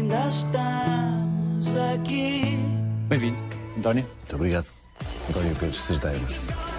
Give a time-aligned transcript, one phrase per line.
[0.00, 2.58] ainda estamos aqui.
[3.08, 3.38] Bem-vindo,
[3.76, 4.06] António.
[4.18, 4.66] Muito obrigado.
[5.28, 6.26] António Pedro Sesdeiro.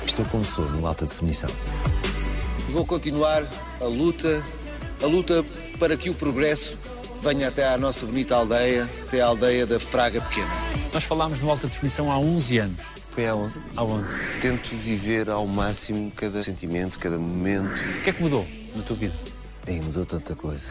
[0.05, 1.49] Estou como sou, numa alta definição.
[2.69, 3.47] Vou continuar
[3.79, 4.43] a luta,
[5.03, 5.45] a luta
[5.77, 6.77] para que o progresso
[7.21, 10.49] venha até à nossa bonita aldeia, até à aldeia da Fraga Pequena.
[10.91, 12.85] Nós falámos no Alta Definição há 11 anos.
[13.11, 13.59] Foi há 11.
[13.77, 14.21] Há 11.
[14.41, 17.69] Tento viver ao máximo cada sentimento, cada momento.
[17.99, 19.13] O que é que mudou na tua vida?
[19.67, 20.69] E mudou tanta coisa.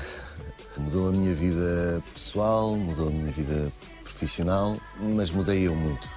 [0.77, 6.09] Mudou a minha vida pessoal, mudou a minha vida profissional, mas mudei eu muito.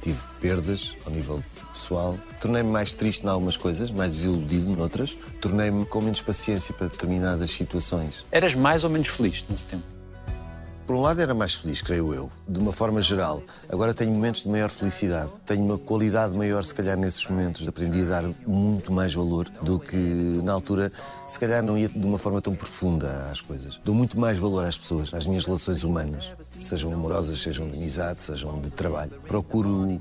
[0.00, 5.84] Tive perdas ao nível pessoal, tornei-me mais triste em algumas coisas, mais desiludido noutras, tornei-me
[5.84, 8.24] com menos paciência para determinadas situações.
[8.30, 9.99] Eras mais ou menos feliz nesse tempo?
[10.90, 13.44] Por um lado era mais feliz, creio eu, de uma forma geral.
[13.68, 15.30] Agora tenho momentos de maior felicidade.
[15.46, 17.68] Tenho uma qualidade maior, se calhar, nesses momentos.
[17.68, 19.94] Aprendi a dar muito mais valor do que
[20.42, 20.90] na altura,
[21.28, 23.78] se calhar, não ia de uma forma tão profunda às coisas.
[23.84, 28.20] Dou muito mais valor às pessoas, às minhas relações humanas, sejam amorosas, sejam de amizade,
[28.24, 29.12] sejam de trabalho.
[29.28, 30.00] Procuro,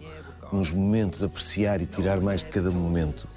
[0.51, 3.27] nos momentos, apreciar e tirar mais de cada momento.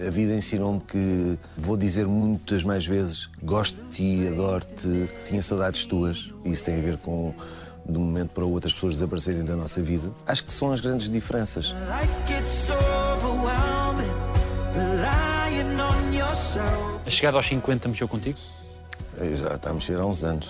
[0.00, 5.84] A vida ensinou-me que vou dizer muitas mais vezes gosto de ti, adoro-te, tinha saudades
[5.84, 6.32] tuas.
[6.44, 7.32] Isso tem a ver com,
[7.88, 10.10] de um momento para o outro, as pessoas desaparecerem da nossa vida.
[10.26, 11.72] Acho que são as grandes diferenças.
[17.06, 18.38] A chegada aos 50 mexeu contigo?
[19.16, 20.48] Eu Já está a mexer há uns anos.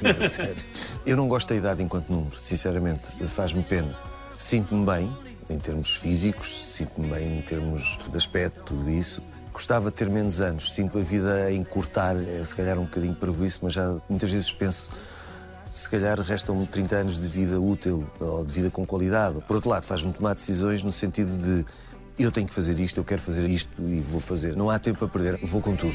[0.30, 0.64] Sério.
[1.04, 3.12] Eu não gosto da idade enquanto número, sinceramente.
[3.28, 3.94] Faz-me pena.
[4.34, 5.14] Sinto-me bem,
[5.50, 9.20] em termos físicos, sinto-me bem em termos de aspecto, tudo isso.
[9.52, 10.72] Gostava de ter menos anos.
[10.72, 14.50] Sinto a vida a encurtar, é se calhar um bocadinho isso, mas já muitas vezes
[14.52, 14.88] penso.
[15.74, 19.40] Se calhar restam-me 30 anos de vida útil ou de vida com qualidade.
[19.42, 21.64] Por outro lado, faz-me tomar decisões no sentido de
[22.18, 24.56] eu tenho que fazer isto, eu quero fazer isto e vou fazer.
[24.56, 25.94] Não há tempo a perder, vou com tudo.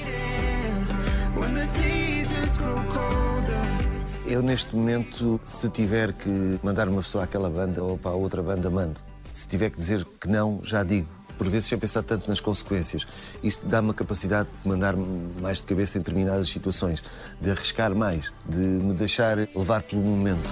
[4.25, 8.41] Eu, neste momento, se tiver que mandar uma pessoa àquela banda ou para a outra
[8.41, 8.99] banda, mando.
[9.35, 11.09] Se tiver que dizer que não, já digo.
[11.37, 13.05] Por vezes, sem pensar tanto nas consequências.
[13.43, 17.03] Isso dá-me a capacidade de mandar mais de cabeça em determinadas situações,
[17.41, 20.49] de arriscar mais, de me deixar levar pelo momento.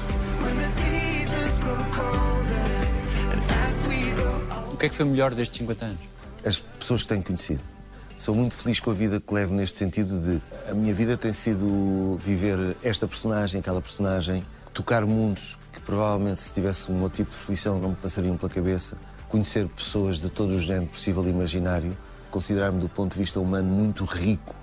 [4.73, 6.13] O que é que foi melhor destes 50 anos?
[6.45, 7.61] as pessoas que tenho conhecido.
[8.17, 11.31] Sou muito feliz com a vida que levo neste sentido de a minha vida tem
[11.31, 17.37] sido viver esta personagem, aquela personagem, tocar mundos provavelmente se tivesse um outro tipo de
[17.37, 21.97] profissão não me passariam pela cabeça, conhecer pessoas de todo o género possível e imaginário,
[22.29, 24.55] considerar-me do ponto de vista humano muito rico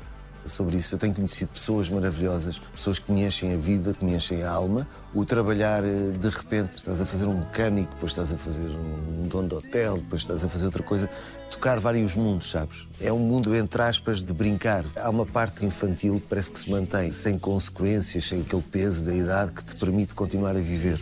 [0.51, 0.95] sobre isso.
[0.95, 4.51] Eu tenho conhecido pessoas maravilhosas, pessoas que me enchem a vida, que me enchem a
[4.51, 4.87] alma.
[5.15, 9.27] O trabalhar, eh, de repente, estás a fazer um mecânico, depois estás a fazer um
[9.29, 11.09] dono de hotel, depois estás a fazer outra coisa.
[11.51, 12.87] Tocar vários mundos, sabes?
[13.01, 14.85] É um mundo, entre aspas, de brincar.
[14.97, 19.15] Há uma parte infantil que parece que se mantém, sem consequências, sem aquele peso da
[19.15, 20.99] idade que te permite continuar a viver.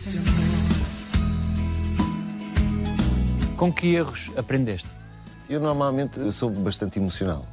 [3.57, 4.89] Com que erros aprendeste?
[5.49, 7.45] Eu normalmente eu sou bastante emocional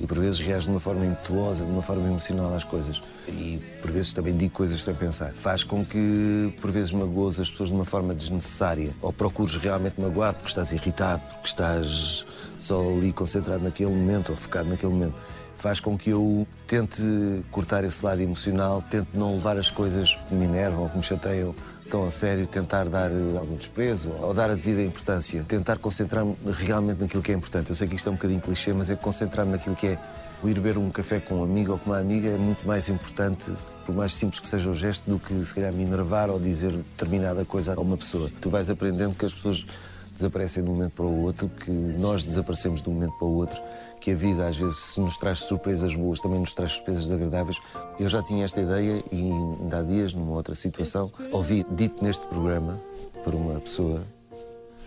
[0.00, 3.02] e por vezes reajo de uma forma impetuosa, de uma forma emocional às coisas.
[3.28, 5.32] E por vezes também digo coisas sem pensar.
[5.32, 10.00] Faz com que por vezes magoas as pessoas de uma forma desnecessária ou procures realmente
[10.00, 12.24] magoar porque estás irritado, porque estás
[12.58, 15.14] só ali concentrado naquele momento ou focado naquele momento.
[15.56, 17.02] Faz com que eu tente
[17.50, 21.02] cortar esse lado emocional, tente não levar as coisas que me enervam ou que me
[21.02, 21.52] chateiam
[21.88, 26.36] tão a sério, tentar dar eh, algum desprezo ou dar a devida importância, tentar concentrar-me
[26.46, 27.70] realmente naquilo que é importante.
[27.70, 29.98] Eu sei que isto é um bocadinho clichê, mas é concentrar-me naquilo que é
[30.42, 32.88] o ir beber um café com um amigo ou com uma amiga é muito mais
[32.88, 33.50] importante,
[33.84, 36.72] por mais simples que seja o gesto, do que se calhar me enervar ou dizer
[36.72, 38.30] determinada coisa a uma pessoa.
[38.40, 39.66] Tu vais aprendendo que as pessoas
[40.12, 43.34] desaparecem de um momento para o outro, que nós desaparecemos de um momento para o
[43.34, 43.60] outro,
[44.08, 47.58] que a vida às vezes se nos traz surpresas boas, também nos traz surpresas desagradáveis.
[48.00, 52.26] Eu já tinha esta ideia e ainda há dias, numa outra situação, ouvi dito neste
[52.26, 52.78] programa
[53.22, 54.02] por uma pessoa,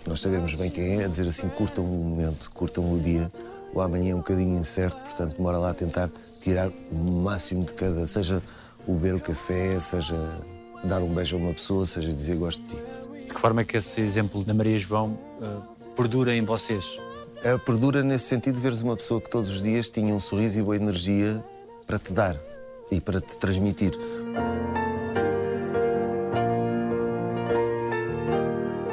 [0.07, 3.29] nós sabemos bem quem é, a dizer assim, curtam o momento, curtam o dia,
[3.71, 6.09] o amanhã é um bocadinho incerto, portanto demora lá a tentar
[6.41, 8.41] tirar o máximo de cada, seja
[8.87, 10.15] o beber o café, seja
[10.84, 12.78] dar um beijo a uma pessoa, seja dizer gosto de ti.
[13.28, 15.46] De que forma é que esse exemplo da Maria João eh,
[15.96, 16.97] perdura em vocês?
[17.43, 20.61] A perdura nesse sentido veres uma pessoa que todos os dias tinha um sorriso e
[20.61, 21.43] boa energia
[21.88, 22.38] para te dar
[22.91, 23.97] e para te transmitir.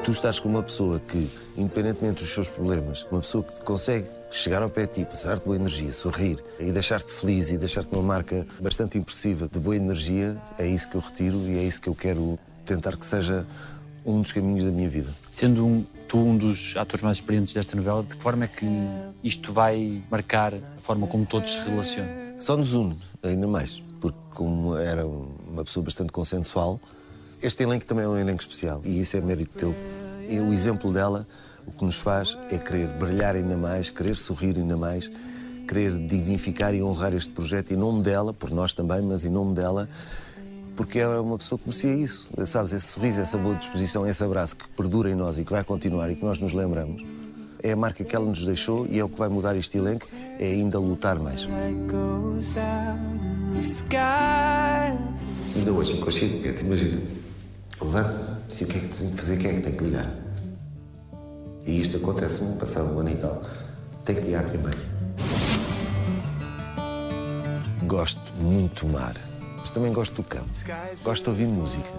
[0.03, 4.63] Tu estás com uma pessoa que, independentemente dos seus problemas, uma pessoa que consegue chegar
[4.63, 8.47] ao pé de ti, passar-te boa energia, sorrir e deixar-te feliz e deixar-te uma marca
[8.59, 11.95] bastante impressiva de boa energia, é isso que eu retiro e é isso que eu
[11.95, 13.47] quero tentar que seja
[14.07, 15.11] um dos caminhos da minha vida.
[15.31, 18.67] Sendo um, tu um dos atores mais experientes desta novela, de que forma é que
[19.23, 22.11] isto vai marcar a forma como todos se relacionam?
[22.39, 26.81] Só nos une, ainda mais, porque como era um- uma pessoa bastante consensual.
[27.43, 29.75] Este elenco também é um elenco especial e isso é mérito teu.
[30.29, 31.27] E o exemplo dela,
[31.67, 35.11] o que nos faz é querer brilhar ainda mais, querer sorrir ainda mais,
[35.67, 39.55] querer dignificar e honrar este projeto em nome dela, por nós também, mas em nome
[39.55, 39.89] dela,
[40.79, 42.29] porque é uma pessoa que merecia isso.
[42.47, 45.65] Sabes, esse sorriso, essa boa disposição, esse abraço que perdura em nós e que vai
[45.65, 47.05] continuar e que nós nos lembramos,
[47.61, 50.07] é a marca que ela nos deixou e é o que vai mudar este elenco,
[50.39, 51.49] é ainda lutar mais.
[55.57, 57.03] Ainda hoje, inconscientemente, imagina,
[57.83, 60.15] levanta se o que é que tenho que fazer, quem é que tem que ligar?
[61.67, 63.43] E isto acontece-me passado um ano e tal.
[64.05, 64.75] Tenho que ligar mãe.
[67.85, 69.17] Gosto muito do mar,
[69.69, 70.49] mas também gosto do campo.
[71.05, 71.91] Gosto de ouvir música,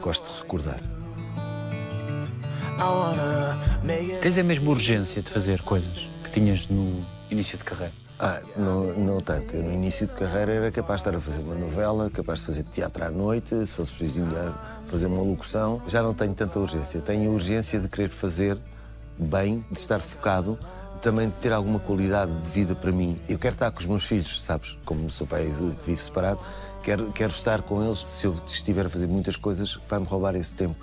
[0.00, 0.80] gosto de recordar.
[4.20, 7.92] Tens a mesma urgência de fazer coisas que tinhas no início de carreira?
[8.18, 9.56] Ah, não, não tanto.
[9.56, 12.46] Eu no início de carreira era capaz de estar a fazer uma novela, capaz de
[12.46, 14.24] fazer teatro à noite, se fosse preciso
[14.84, 15.82] fazer uma locução.
[15.86, 17.00] Já não tenho tanta urgência.
[17.00, 18.58] Tenho a urgência de querer fazer
[19.18, 20.58] bem, de estar focado,
[21.04, 23.20] também ter alguma qualidade de vida para mim.
[23.28, 24.78] Eu quero estar com os meus filhos, sabes?
[24.86, 26.40] Como sou pai que vive separado,
[26.82, 27.98] quero, quero estar com eles.
[27.98, 30.76] Se eu estiver a fazer muitas coisas, vai-me roubar esse tempo.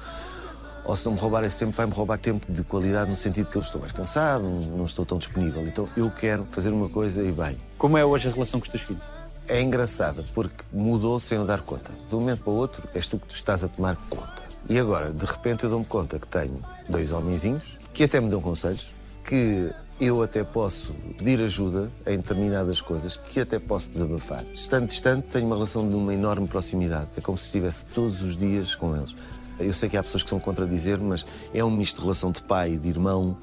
[0.85, 3.56] Ou se não me roubar esse tempo, vai-me roubar tempo de qualidade no sentido que
[3.57, 5.65] eu estou mais cansado, não estou tão disponível.
[5.65, 7.57] Então eu quero fazer uma coisa e bem.
[7.79, 9.01] Como é hoje a relação com os teus filhos?
[9.47, 11.91] É engraçada porque mudou sem eu dar conta.
[12.07, 14.44] De um momento para o outro, és tu que tu estás a tomar conta.
[14.69, 18.39] E agora, de repente, eu dou-me conta que tenho dois homenzinhos que até me dão
[18.39, 18.94] conselhos,
[19.24, 19.71] que
[20.01, 24.44] eu até posso pedir ajuda em determinadas coisas, que até posso desabafar.
[24.45, 27.09] Distante, distante, tenho uma relação de uma enorme proximidade.
[27.15, 29.15] É como se estivesse todos os dias com eles.
[29.59, 32.42] Eu sei que há pessoas que são contradizer, mas é um misto de relação de
[32.42, 33.38] pai, de irmão,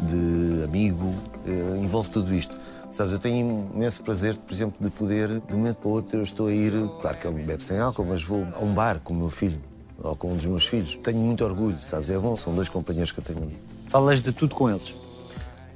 [0.00, 1.14] de amigo,
[1.46, 2.56] eh, envolve tudo isto.
[2.88, 6.16] Sabes, eu tenho imenso prazer, por exemplo, de poder, de um momento para o outro,
[6.16, 6.72] eu estou a ir,
[7.02, 9.60] claro que ele bebe sem álcool, mas vou a um bar com o meu filho,
[10.02, 10.96] ou com um dos meus filhos.
[11.02, 13.58] Tenho muito orgulho, sabes, é bom, são dois companheiros que eu tenho ali.
[13.88, 14.94] Falas de tudo com eles?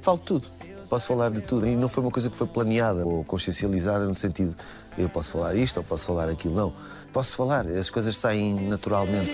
[0.03, 0.45] Falo tudo.
[0.89, 1.65] Posso falar de tudo.
[1.65, 4.53] E não foi uma coisa que foi planeada ou consciencializada no sentido
[4.97, 6.53] eu posso falar isto ou posso falar aquilo.
[6.53, 6.73] Não.
[7.13, 7.65] Posso falar.
[7.65, 9.31] As coisas saem naturalmente.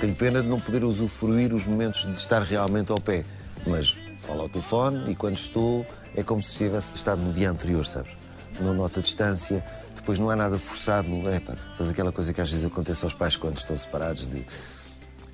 [0.00, 3.24] Tenho pena de não poder usufruir os momentos de estar realmente ao pé.
[3.66, 7.84] Mas falo ao telefone e quando estou é como se tivesse estado no dia anterior,
[7.84, 8.12] sabes?
[8.60, 9.64] Não noto a distância.
[9.96, 11.08] Depois não há nada forçado.
[11.28, 11.54] É, pá.
[11.74, 14.46] Sabes aquela coisa que às vezes acontece aos pais quando estão separados de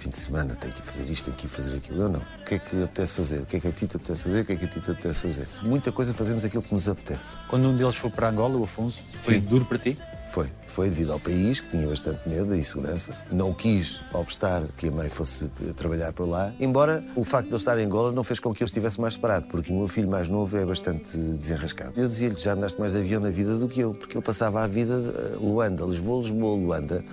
[0.03, 2.03] fim de semana tenho que fazer isto, tenho que fazer aquilo.
[2.03, 2.21] Eu não.
[2.21, 3.41] O que é que apetece fazer?
[3.41, 4.41] O que é que a ti te apetece fazer?
[4.41, 5.49] O que é que a ti te apetece fazer?
[5.63, 7.37] Muita coisa fazemos aquilo que nos apetece.
[7.49, 9.41] Quando um deles foi para Angola, o Afonso, foi Sim.
[9.41, 9.97] duro para ti?
[10.29, 10.49] Foi.
[10.67, 13.13] Foi devido ao país, que tinha bastante medo e insegurança.
[13.31, 16.53] Não quis obstar que a mãe fosse trabalhar por lá.
[16.59, 19.17] Embora o facto de eu estar em Angola não fez com que eu estivesse mais
[19.17, 21.93] parado, porque o meu filho mais novo é bastante desenrascado.
[21.97, 24.65] Eu dizia-lhe, já andaste mais de avião na vida do que eu, porque ele passava
[24.65, 27.05] a vida eh, Luanda, Lisboa, Lisboa, Luanda,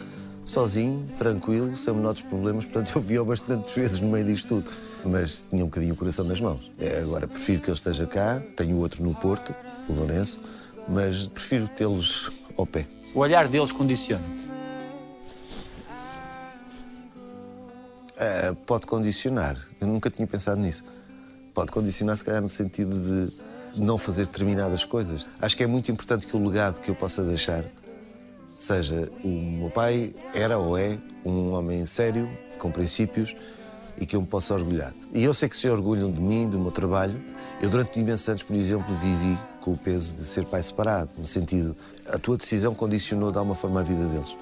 [0.50, 2.66] sozinho, tranquilo, sem menores problemas.
[2.66, 4.72] Portanto, eu vi-o bastantes vezes no meio disto tudo.
[5.06, 6.74] Mas tinha um bocadinho o coração nas mãos.
[6.80, 8.42] É, Agora, prefiro que ele esteja cá.
[8.56, 9.54] Tenho outro no Porto,
[9.88, 10.40] o Lourenço,
[10.88, 12.88] mas prefiro tê-los ao pé.
[13.14, 14.48] O olhar deles condiciona-te.
[18.18, 19.58] Ah, pode condicionar.
[19.80, 20.84] Eu nunca tinha pensado nisso.
[21.54, 25.30] Pode condicionar, se calhar, no sentido de não fazer determinadas coisas.
[25.40, 27.64] Acho que é muito importante que o legado que eu possa deixar
[28.60, 32.30] seja o meu pai era ou é um homem sério,
[32.60, 33.36] com princípios
[33.98, 34.94] e que eu me possa orgulhar.
[35.14, 37.20] E eu sei que se orgulham de mim, do meu trabalho.
[37.62, 41.26] Eu, durante imensos anos, por exemplo, vivi com o peso de ser pai separado, no
[41.26, 41.76] sentido,
[42.10, 44.38] a tua decisão condicionou de alguma forma a vida deles.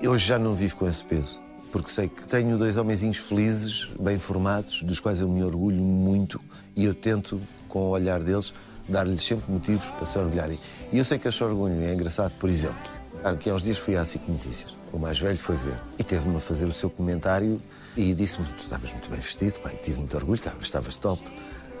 [0.00, 4.18] Eu já não vivo com esse peso, porque sei que tenho dois homenzinhos felizes, bem
[4.18, 6.40] formados, dos quais eu me orgulho muito
[6.76, 8.52] e eu tento, com o olhar deles,
[8.86, 10.58] dar-lhes sempre motivos para se orgulharem.
[10.92, 13.78] E eu sei que eles se orgulham, é engraçado, por exemplo, aqui há uns dias
[13.78, 16.90] fui à SIC Notícias, o mais velho foi ver e teve-me a fazer o seu
[16.90, 17.60] comentário
[17.96, 21.22] e disse-me: Tu estavas muito bem vestido, pai, tive muito orgulho, estavas, estavas top.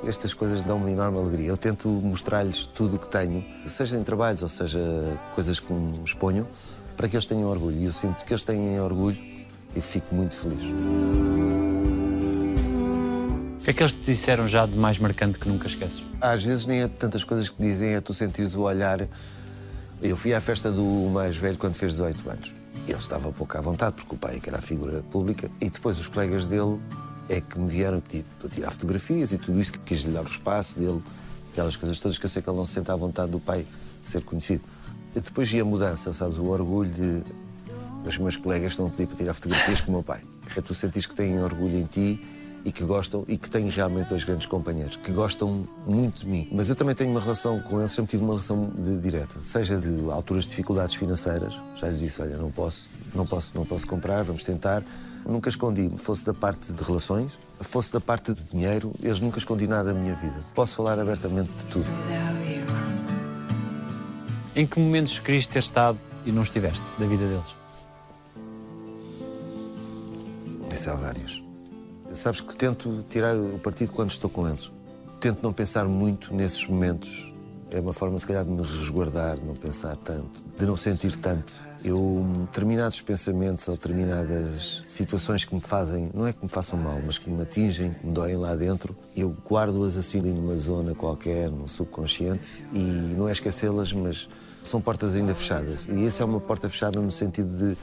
[0.06, 1.48] Estas coisas dão-me enorme alegria.
[1.48, 4.80] Eu tento mostrar-lhes tudo o que tenho, seja em trabalhos ou seja
[5.32, 6.48] coisas que me exponho,
[6.96, 7.78] para que eles tenham orgulho.
[7.78, 9.16] E eu sinto que eles têm orgulho
[9.76, 10.64] e fico muito feliz.
[13.60, 16.02] O que é que eles te disseram já de mais marcante que nunca esqueces?
[16.20, 19.06] Às vezes nem é tantas coisas que dizem, é tu sentires o olhar.
[20.02, 20.82] Eu fui à festa do
[21.12, 22.54] mais velho quando fez 18 anos.
[22.88, 25.96] Ele estava pouco à vontade, porque o pai que era a figura pública, e depois
[26.00, 26.80] os colegas dele
[27.28, 30.26] é que me vieram tipo, tirar fotografias e tudo isso, que quis lhe dar o
[30.26, 31.00] espaço dele,
[31.52, 33.64] aquelas coisas todas que eu sei que ele não se sente à vontade do pai
[34.02, 34.64] ser conhecido.
[35.14, 37.22] E depois ia a mudança, sabes, o orgulho de.
[38.04, 40.20] Os meus colegas estão a pedir para tirar fotografias com o meu pai.
[40.56, 42.20] É tu sentires que têm orgulho em ti
[42.64, 46.48] e que gostam e que tenho realmente dois grandes companheiros que gostam muito de mim.
[46.52, 49.76] Mas eu também tenho uma relação com eles, sempre tive uma relação de, direta, seja
[49.76, 53.86] de alturas de dificuldades financeiras, já lhes disse, olha, não posso, não posso, não posso
[53.86, 54.82] comprar, vamos tentar.
[55.24, 59.68] Nunca escondi, fosse da parte de relações, fosse da parte de dinheiro, eles nunca escondi
[59.68, 60.34] nada da minha vida.
[60.54, 61.86] Posso falar abertamente de tudo.
[64.54, 67.62] Em que momentos querias ter estado e não estiveste da vida deles?
[70.72, 71.41] Isso há vários.
[72.14, 74.70] Sabes que tento tirar o partido quando estou com eles.
[75.18, 77.32] Tento não pensar muito nesses momentos.
[77.70, 81.16] É uma forma, se calhar, de me resguardar, de não pensar tanto, de não sentir
[81.16, 81.54] tanto.
[81.82, 87.00] Eu, determinados pensamentos ou determinadas situações que me fazem, não é que me façam mal,
[87.04, 91.50] mas que me atingem, que me doem lá dentro, eu guardo-as assim numa zona qualquer,
[91.50, 94.28] no subconsciente, e não é esquecê-las, mas
[94.62, 95.88] são portas ainda fechadas.
[95.90, 97.76] E essa é uma porta fechada no sentido de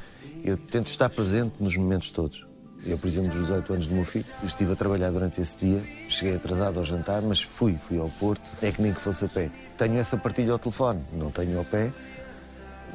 [0.43, 2.48] eu tento estar presente nos momentos todos.
[2.85, 5.83] Eu, por exemplo, dos 18 anos do meu filho, estive a trabalhar durante esse dia,
[6.07, 9.27] cheguei atrasado ao jantar, mas fui, fui ao Porto, é que nem que fosse a
[9.27, 9.51] pé.
[9.77, 11.91] Tenho essa partilha ao telefone, não tenho ao pé,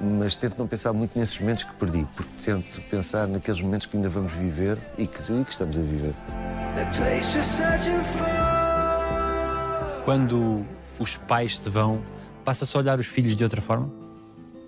[0.00, 3.96] mas tento não pensar muito nesses momentos que perdi, porque tento pensar naqueles momentos que
[3.96, 6.14] ainda vamos viver e que, e que estamos a viver.
[10.04, 10.64] Quando
[10.98, 12.02] os pais se vão,
[12.44, 14.03] passa-se a olhar os filhos de outra forma?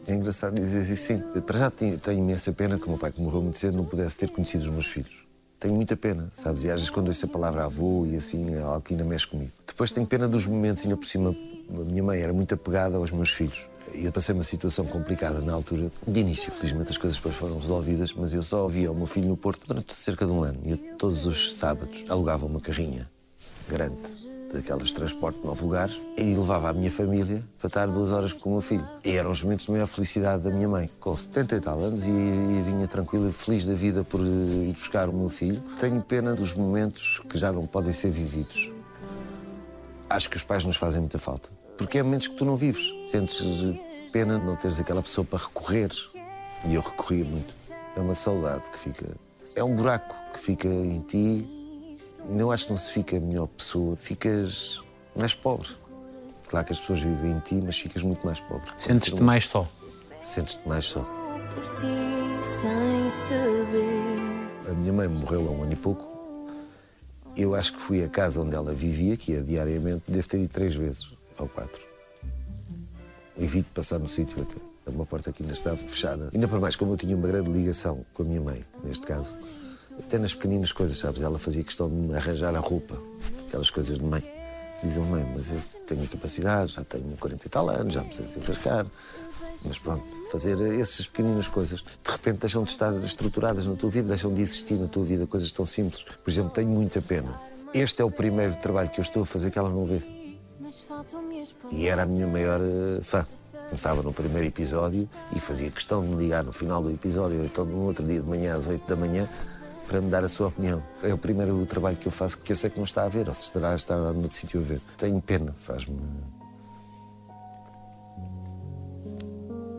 [0.09, 1.19] É engraçado dizer isso, sim.
[1.43, 3.85] Para já tenho, tenho imensa pena que o meu pai, que morreu muito cedo, não
[3.85, 5.27] pudesse ter conhecido os meus filhos.
[5.59, 6.63] Tenho muita pena, sabes?
[6.63, 9.27] E às vezes quando ouço a palavra avô e assim, é algo que ainda mexe
[9.27, 9.51] comigo.
[9.67, 11.35] Depois tenho pena dos momentos, ainda por cima,
[11.69, 13.69] a minha mãe era muito apegada aos meus filhos.
[13.95, 15.91] E eu passei uma situação complicada na altura.
[16.07, 19.27] De início, felizmente as coisas depois foram resolvidas, mas eu só ouvia o meu filho
[19.27, 20.61] no Porto durante cerca de um ano.
[20.65, 23.09] E eu, todos os sábados, alugava uma carrinha
[23.69, 24.26] grande
[24.57, 28.51] daquelas transporte de nove lugares e levava a minha família para estar duas horas com
[28.51, 28.87] o meu filho.
[29.05, 32.07] E eram os momentos de maior felicidade da minha mãe, com 70 e tal anos,
[32.07, 35.63] e, e vinha tranquila e feliz da vida por eh, ir buscar o meu filho.
[35.79, 38.71] Tenho pena dos momentos que já não podem ser vividos.
[40.09, 42.93] Acho que os pais nos fazem muita falta, porque é momentos que tu não vives.
[43.07, 45.91] Sentes eh, pena de não teres aquela pessoa para recorrer.
[46.65, 47.55] E eu recorria muito.
[47.95, 49.07] É uma saudade que fica.
[49.55, 51.56] É um buraco que fica em ti
[52.29, 54.81] não acho que não se fica melhor pessoa, ficas
[55.15, 55.69] mais pobre.
[56.49, 58.71] Claro que as pessoas vivem em ti, mas ficas muito mais pobre.
[58.79, 59.69] Sentes-te mais só?
[60.23, 61.01] Sentes-te mais só.
[61.55, 61.87] por ti
[62.43, 64.71] sem saber.
[64.71, 66.15] A minha mãe morreu há um ano e pouco.
[67.37, 70.49] Eu acho que fui à casa onde ela vivia, que ia diariamente, devo ter ido
[70.49, 71.87] três vezes, ou quatro.
[73.37, 74.57] Evito passar no sítio até.
[74.91, 76.31] Uma porta que ainda estava fechada.
[76.33, 79.35] Ainda por mais, como eu tinha uma grande ligação com a minha mãe, neste caso,
[79.99, 81.23] até nas pequeninas coisas, sabes?
[81.23, 82.97] Ela fazia questão de me arranjar a roupa,
[83.47, 84.23] aquelas coisas de mãe.
[84.83, 88.15] Dizem, mãe, mas eu tenho a capacidade, já tenho 40 e tal anos, já me
[88.15, 88.87] sei desenrascar.
[89.65, 94.09] Mas pronto, fazer essas pequeninas coisas, de repente deixam de estar estruturadas na tua vida,
[94.09, 96.03] deixam de existir na tua vida coisas tão simples.
[96.03, 97.41] Por exemplo, tenho muita pena.
[97.75, 100.01] Este é o primeiro trabalho que eu estou a fazer que ela não vê.
[101.73, 103.27] E era a minha maior eh, fã.
[103.69, 107.45] Começava no primeiro episódio e fazia questão de me ligar no final do episódio, ou
[107.45, 109.29] então no outro dia de manhã, às 8 da manhã,
[109.87, 110.83] para me dar a sua opinião.
[111.03, 113.29] É o primeiro trabalho que eu faço que eu sei que não está a ver,
[113.29, 114.81] ou se estará a estar no outro sítio a ver.
[114.97, 115.97] Tenho pena, faz-me.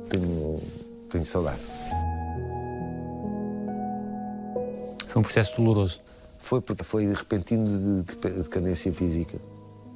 [0.10, 0.62] Tenho,
[1.10, 1.62] tenho saudade.
[5.08, 6.00] Foi um processo doloroso.
[6.38, 9.38] Foi porque foi repentino de, de decadência física.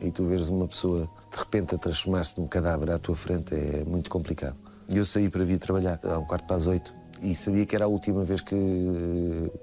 [0.01, 3.84] E tu veres uma pessoa de repente a transformar-se num cadáver à tua frente é
[3.86, 4.58] muito complicado.
[4.89, 7.75] E eu saí para vir trabalhar há um quarto para as oito e sabia que
[7.75, 8.56] era a última vez que,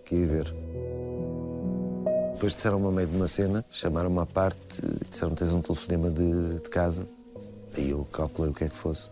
[0.04, 0.54] que ia ver.
[2.34, 6.08] Depois disseram-me a meio de uma cena, chamaram-me à parte e disseram tens um telefonema
[6.08, 7.08] de, de casa.
[7.76, 9.08] Aí eu calculei o que é que fosse.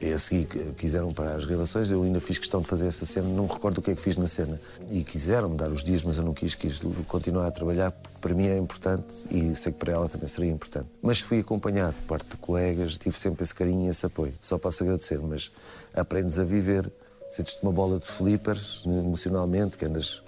[0.00, 3.28] E a seguir quiseram parar as gravações, eu ainda fiz questão de fazer essa cena,
[3.28, 4.60] não recordo o que é que fiz na cena.
[4.90, 8.34] E quiseram-me dar os dias, mas eu não quis, quis continuar a trabalhar, porque para
[8.34, 10.88] mim é importante e sei que para ela também seria importante.
[11.00, 14.34] Mas fui acompanhado por parte de colegas, tive sempre esse carinho e esse apoio.
[14.40, 15.50] Só posso agradecer, mas
[15.94, 16.92] aprendes a viver,
[17.34, 20.22] sentes-te uma bola de flippers emocionalmente, que andas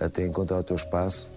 [0.00, 1.28] até encontrar o teu espaço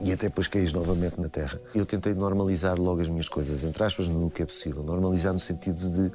[0.00, 1.60] e até depois caís novamente na terra.
[1.74, 4.82] Eu tentei normalizar logo as minhas coisas, entre aspas, no que é possível.
[4.82, 6.12] Normalizar no sentido de,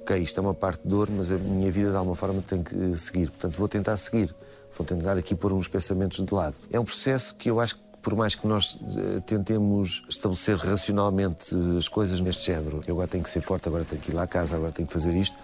[0.00, 2.62] ok, isto é uma parte de dor, mas a minha vida de alguma forma tem
[2.62, 3.28] que seguir.
[3.30, 4.34] Portanto, vou tentar seguir.
[4.76, 6.56] Vou tentar aqui pôr uns pensamentos de lado.
[6.72, 11.54] É um processo que eu acho que por mais que nós eh, tentemos estabelecer racionalmente
[11.54, 14.14] eh, as coisas neste género, eu agora tenho que ser forte, agora tenho que ir
[14.14, 15.36] lá à casa, agora tenho que fazer isto,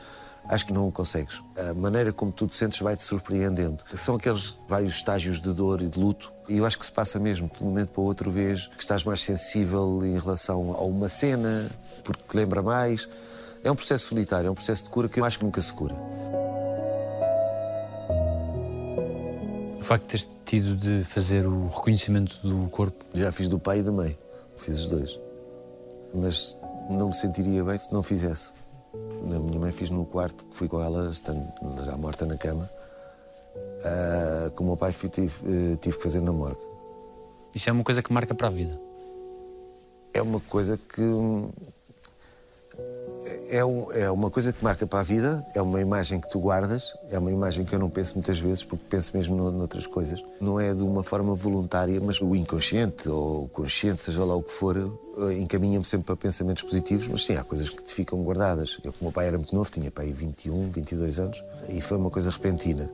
[0.48, 1.42] acho que não o consegues.
[1.56, 3.82] A maneira como tu te sentes vai-te surpreendendo.
[3.94, 6.32] São aqueles vários estágios de dor e de luto.
[6.48, 8.82] E eu acho que se passa mesmo, de um momento para o outro vez, que
[8.82, 11.68] estás mais sensível em relação a uma cena,
[12.04, 13.08] porque te lembra mais.
[13.64, 15.72] É um processo solitário, é um processo de cura que eu acho que nunca se
[15.72, 15.94] cura.
[19.78, 23.80] O facto de teres tido de fazer o reconhecimento do corpo, Já fiz do pai
[23.80, 24.16] e da mãe.
[24.56, 25.20] Fiz os dois.
[26.14, 26.56] Mas
[26.88, 28.52] não me sentiria bem se não fizesse.
[29.24, 31.46] Na minha mãe fiz no quarto, que fui com ela, estando
[31.84, 32.68] já morta na cama.
[33.84, 35.32] Ah, com o meu pai fui- tive,
[35.72, 36.60] eh, tive que fazer na morgue.
[37.54, 38.78] isso é uma coisa que marca para a vida.
[40.12, 41.02] É uma coisa que.
[43.48, 46.40] É, um- é uma coisa que marca para a vida, é uma imagem que tu
[46.40, 49.86] guardas, é uma imagem que eu não penso muitas vezes, porque penso mesmo no- noutras
[49.86, 50.24] coisas.
[50.40, 54.42] Não é de uma forma voluntária, mas o inconsciente ou o consciente, seja lá o
[54.42, 58.20] que for, eh, encaminha-me sempre para pensamentos positivos, mas sim, há coisas que te ficam
[58.22, 58.78] guardadas.
[58.82, 62.10] Eu, como o pai era muito novo, tinha pai 21, 22 anos, e foi uma
[62.10, 62.90] coisa repentina.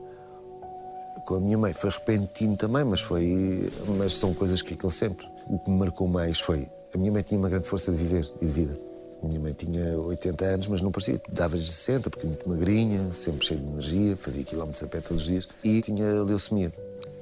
[1.25, 5.25] Com a minha mãe foi repentino também, mas foi, mas são coisas que ficam sempre.
[5.47, 8.29] O que me marcou mais foi a minha mãe tinha uma grande força de viver
[8.39, 8.79] e de vida.
[9.23, 13.59] Minha mãe tinha 80 anos, mas não parecia, dava-lhe 60, porque muito magrinha, sempre cheia
[13.59, 16.73] de energia, fazia quilómetros a pé todos os dias e tinha leucemia.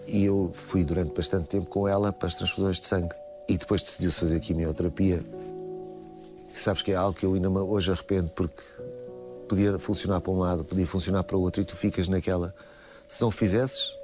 [0.08, 3.15] E eu fui durante bastante tempo com ela para as transfusões de sangue.
[3.48, 5.24] E depois decidiu-se fazer quimioterapia.
[6.53, 8.62] E sabes que é algo que eu ainda hoje arrependo, porque
[9.48, 12.53] podia funcionar para um lado, podia funcionar para o outro, e tu ficas naquela.
[13.08, 13.96] Se não o fizesses,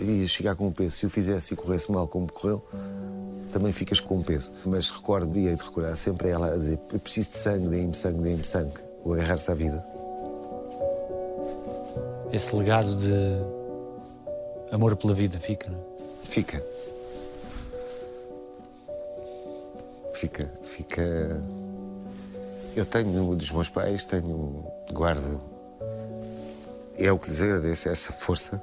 [0.00, 0.96] ias chegar com um peso.
[0.96, 2.64] Se o fizesse e corresse mal como correu,
[3.52, 4.50] também ficas com um peso.
[4.64, 7.94] Mas recordo, e hei de recordar sempre ela a dizer: Eu preciso de sangue, deem-me
[7.94, 8.80] sangue, deem-me sangue.
[9.04, 9.84] O agarrar-se à vida.
[12.32, 13.12] Esse legado de
[14.72, 15.82] amor pela vida fica, não é?
[16.24, 16.64] Fica.
[20.14, 21.42] Fica, fica.
[22.74, 25.40] Eu tenho dos meus pais, tenho, guardo.
[26.96, 28.62] É o que lhes agradeço, é essa força.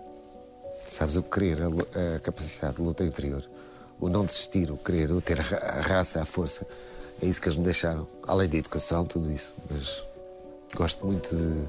[0.88, 3.44] Sabes, o querer, a, a capacidade de luta interior,
[4.00, 6.66] o não desistir, o querer, o ter a ra- a raça, a força.
[7.22, 8.08] É isso que eles me deixaram.
[8.28, 9.54] Além da educação, tudo isso.
[9.70, 10.04] Mas
[10.76, 11.62] gosto muito de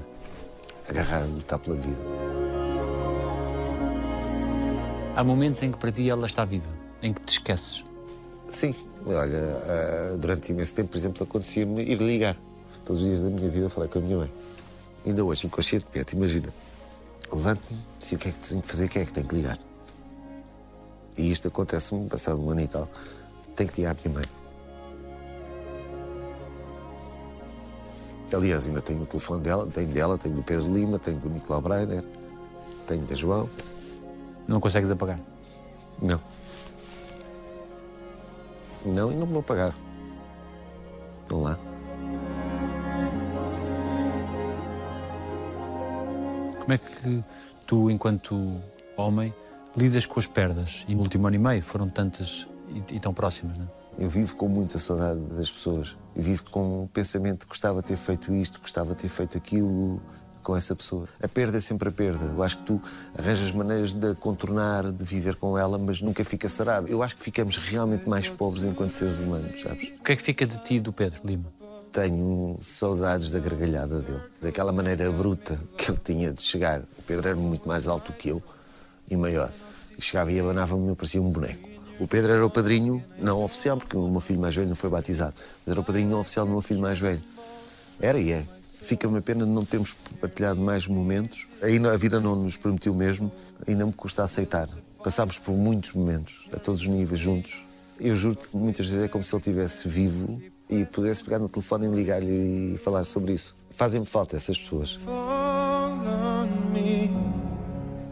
[0.89, 2.01] agarrar e lutar pela vida.
[5.15, 6.69] Há momentos em que para ti ela está viva,
[7.01, 7.83] em que te esqueces.
[8.49, 8.73] Sim,
[9.05, 12.37] olha, ah, durante imenso tempo, por exemplo, acontecia-me ir ligar.
[12.85, 14.31] Todos os dias da minha vida falar com a minha mãe.
[15.05, 16.53] Ainda hoje, inconscientemente, imagina.
[17.31, 19.57] Levanto-me, se o que é que tenho que fazer, quem é que tem que ligar?
[21.17, 22.87] E isto acontece-me passado um ano e tal.
[23.55, 24.25] Tenho que ligar à minha mãe.
[28.33, 31.61] Aliás, ainda tenho o telefone dela, tenho dela, tenho do Pedro Lima, tenho do Nicolau
[31.61, 32.03] Breiner,
[32.87, 33.49] tenho da João.
[34.47, 35.19] Não consegues apagar.
[36.01, 36.19] Não.
[38.85, 39.73] Não, e não vou pagar.
[41.23, 41.59] Estão lá.
[46.59, 47.23] Como é que
[47.67, 48.61] tu, enquanto
[48.95, 49.33] homem,
[49.75, 50.85] lidas com as perdas?
[50.87, 53.81] E no último ano e meio foram tantas e, e tão próximas, não é?
[53.97, 55.97] Eu vivo com muita saudade das pessoas.
[56.15, 59.37] Eu vivo com o pensamento que gostava de ter feito isto, gostava de ter feito
[59.37, 60.01] aquilo
[60.41, 61.07] com essa pessoa.
[61.21, 62.25] A perda é sempre a perda.
[62.25, 62.81] Eu acho que tu
[63.17, 66.87] arranjas maneiras de contornar, de viver com ela, mas nunca fica sarado.
[66.87, 69.89] Eu acho que ficamos realmente mais pobres enquanto seres humanos, sabes?
[69.99, 71.45] O que é que fica de ti do Pedro Lima?
[71.91, 76.79] Tenho saudades da gargalhada dele, daquela maneira bruta que ele tinha de chegar.
[76.97, 78.41] O Pedro era muito mais alto que eu
[79.09, 79.51] e maior.
[79.97, 81.69] E chegava e abanava-me, eu parecia um boneco.
[81.99, 84.89] O Pedro era o padrinho não oficial, porque o meu filho mais velho não foi
[84.89, 85.35] batizado,
[85.65, 87.21] mas era o padrinho não oficial do meu filho mais velho.
[87.99, 88.43] Era e é.
[88.81, 91.47] Fica-me a pena de não termos partilhado mais momentos.
[91.61, 93.31] Ainda a vida não nos permitiu mesmo,
[93.67, 94.67] ainda me custa aceitar.
[95.03, 97.63] Passámos por muitos momentos, a todos os níveis, juntos.
[97.99, 101.47] Eu juro-te que muitas vezes é como se ele estivesse vivo e pudesse pegar no
[101.47, 103.55] telefone e ligar-lhe e falar sobre isso.
[103.69, 104.93] Fazem-me falta essas pessoas.
[104.95, 106.90] Fall on me.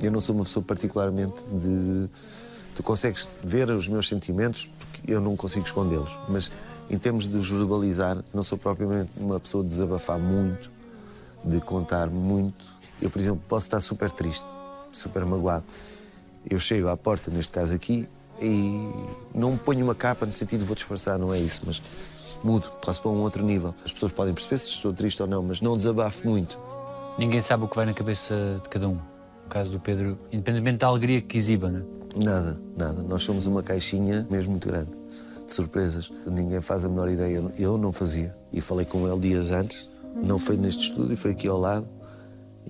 [0.02, 2.10] Eu não sou uma pessoa particularmente de.
[2.76, 6.18] Tu consegues ver os meus sentimentos porque eu não consigo escondê-los.
[6.30, 6.50] Mas
[6.90, 10.72] em termos de os verbalizar, não sou propriamente uma pessoa de desabafar muito,
[11.44, 12.66] de contar muito.
[13.02, 14.48] Eu, por exemplo, posso estar super triste,
[14.92, 15.66] super magoado.
[16.50, 18.08] Eu chego à porta, neste caso aqui,
[18.42, 18.90] e
[19.36, 21.82] não ponho uma capa no sentido de vou disfarçar, não é isso, mas
[22.44, 23.76] mudo, passo para um outro nível.
[23.86, 26.58] As pessoas podem perceber se estou triste ou não, mas não desabafo muito.
[27.18, 28.98] Ninguém sabe o que vai na cabeça de cada um.
[29.50, 32.24] No caso do Pedro, independentemente da alegria que exiba, não é?
[32.24, 33.02] Nada, nada.
[33.02, 34.92] Nós somos uma caixinha mesmo muito grande
[35.48, 36.12] de surpresas.
[36.28, 37.44] Ninguém faz a menor ideia.
[37.58, 38.36] Eu não fazia.
[38.54, 39.90] E falei com ele dias antes.
[40.16, 41.88] Não foi neste estúdio, foi aqui ao lado.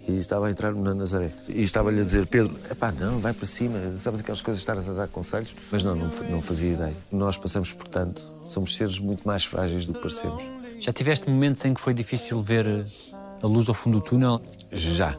[0.07, 1.31] E estava a entrar na Nazaré.
[1.49, 3.77] E estava-lhe a dizer, Pedro, epá, não, vai para cima.
[3.97, 5.53] Sabes aquelas coisas, estar a dar conselhos?
[5.69, 6.95] Mas não, não, não fazia ideia.
[7.11, 10.49] Nós passamos, portanto, somos seres muito mais frágeis do que parecemos.
[10.79, 12.85] Já tiveste momentos em que foi difícil ver
[13.43, 14.39] a luz ao fundo do túnel?
[14.71, 15.17] Já,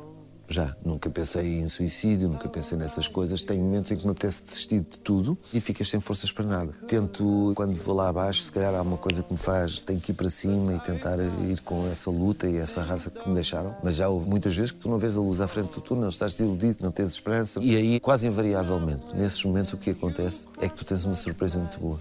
[0.50, 0.74] Já.
[0.84, 3.40] Nunca pensei em suicídio, nunca pensei nessas coisas.
[3.44, 6.72] Tenho momentos em que me apetece desistir de tudo e ficas sem forças para nada.
[6.88, 10.10] Tento, quando vou lá abaixo, se calhar há uma coisa que me faz, tenho que
[10.10, 13.76] ir para cima e tentar ir com essa luta e essa raça que me deixaram.
[13.80, 16.08] Mas já houve muitas vezes que tu não vês a luz à frente do túnel,
[16.08, 17.60] estás desiludido, não tens esperança.
[17.62, 21.58] E aí, quase invariavelmente, nesses momentos, o que acontece é que tu tens uma surpresa
[21.58, 22.00] muito boa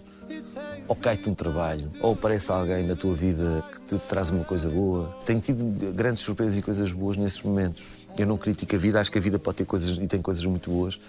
[0.87, 4.67] ou cai-te um trabalho, ou aparece alguém na tua vida que te traz uma coisa
[4.67, 5.15] boa.
[5.23, 7.98] Tenho tido grandes surpresas e coisas boas nesses momentos.
[8.17, 10.43] Eu não critico a vida, acho que a vida pode ter coisas e tem coisas
[10.45, 10.99] muito boas.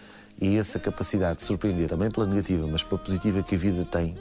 [0.40, 4.16] E essa capacidade de surpreender, também pela negativa, mas pela positiva que a vida tem,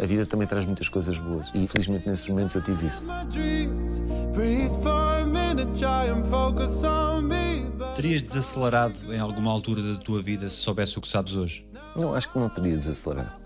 [0.00, 1.50] a vida também traz muitas coisas boas.
[1.54, 3.02] E infelizmente nesses momentos eu tive isso.
[7.94, 11.68] Terias desacelerado em alguma altura da tua vida se soubesse o que sabes hoje?
[11.94, 13.38] Não, acho que não teria desacelerado.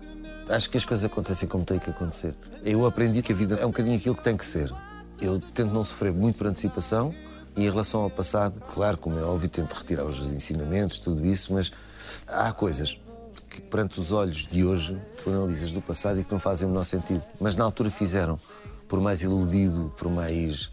[0.47, 2.33] Acho que as coisas acontecem como têm que acontecer.
[2.63, 4.73] Eu aprendi que a vida é um bocadinho aquilo que tem que ser.
[5.19, 7.13] Eu tento não sofrer muito por antecipação
[7.55, 11.53] e em relação ao passado, claro, como é óbvio, tento retirar os ensinamentos, tudo isso,
[11.53, 11.71] mas
[12.27, 12.99] há coisas
[13.49, 16.71] que perante os olhos de hoje tu analisas do passado e que não fazem o
[16.71, 17.23] menor sentido.
[17.39, 18.37] Mas na altura fizeram.
[18.87, 20.69] Por mais iludido, por mais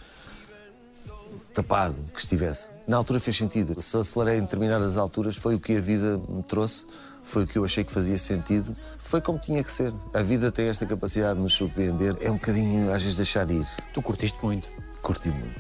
[1.55, 2.71] tapado que estivesse.
[2.87, 3.81] Na altura fez sentido.
[3.81, 6.85] Se acelerei em determinadas alturas, foi o que a vida me trouxe,
[7.23, 9.95] foi o que eu achei que fazia sentido, foi como tinha que ser.
[10.13, 13.67] A vida tem esta capacidade de nos surpreender, é um bocadinho, às vezes, deixar ir.
[13.95, 14.69] Tu curtiste muito.
[15.03, 15.59] Curti muito.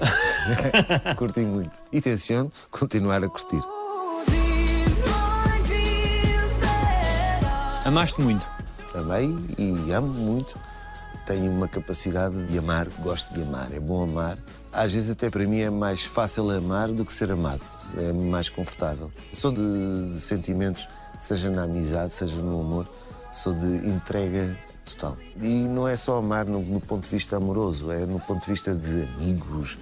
[1.19, 1.83] Curti muito.
[1.93, 3.61] E tenciono continuar a curtir.
[7.85, 8.49] Amaste muito.
[8.95, 10.57] Amei e amo muito.
[11.27, 14.39] Tenho uma capacidade de amar, gosto de amar, é bom amar.
[14.73, 17.63] Às vezes, até para mim, é mais fácil amar do que ser amado.
[17.97, 19.11] É mais confortável.
[19.33, 20.89] Sou de, de sentimentos,
[21.21, 22.87] seja na amizade, seja no amor,
[23.33, 25.17] sou de entrega total.
[25.41, 28.51] E não é só amar no, no ponto de vista amoroso, é no ponto de
[28.51, 29.79] vista de amigos.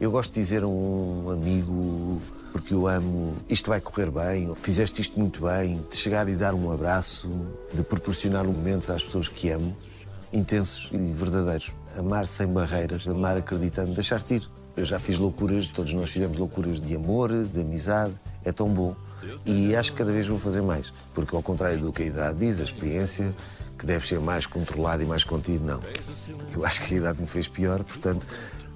[0.00, 2.20] Eu gosto de dizer um amigo
[2.52, 6.54] porque eu amo, isto vai correr bem, fizeste isto muito bem, de chegar e dar
[6.54, 7.30] um abraço,
[7.72, 9.74] de proporcionar momentos às pessoas que amo,
[10.32, 11.72] intensos e verdadeiros.
[11.96, 14.48] Amar sem barreiras, amar acreditando, deixar-te ir.
[14.76, 18.94] Eu já fiz loucuras, todos nós fizemos loucuras de amor, de amizade, é tão bom.
[19.44, 22.38] E acho que cada vez vou fazer mais, porque ao contrário do que a idade
[22.38, 23.34] diz, a experiência,
[23.78, 25.82] que deve ser mais controlado e mais contido, não.
[26.52, 28.26] Eu acho que a idade me fez pior, portanto,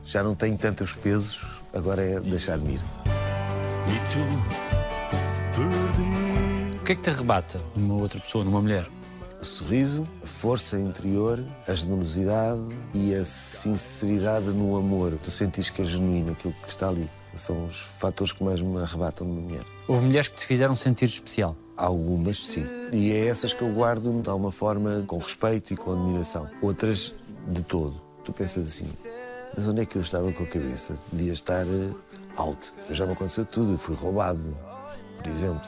[0.04, 2.80] já não tenho tantos pesos, agora é deixar-me ir.
[6.80, 8.88] O que é que te arrebata numa outra pessoa, numa mulher?
[9.40, 12.62] O sorriso, a força interior, a generosidade
[12.94, 15.12] e a sinceridade no amor.
[15.22, 17.08] Tu sentires que é genuíno aquilo que está ali.
[17.36, 19.64] São os fatores que mais me arrebatam numa mulher.
[19.86, 21.56] Houve mulheres que te fizeram sentir especial.
[21.76, 22.64] Algumas, sim.
[22.92, 26.48] E é essas que eu guardo de alguma forma com respeito e com admiração.
[26.62, 27.14] Outras,
[27.46, 28.00] de todo.
[28.24, 28.90] Tu pensas assim,
[29.56, 30.98] mas onde é que eu estava com a cabeça?
[31.12, 31.90] Devia estar eh,
[32.36, 32.72] out.
[32.90, 33.72] Já me aconteceu tudo.
[33.72, 34.56] Eu fui roubado,
[35.16, 35.66] por exemplo.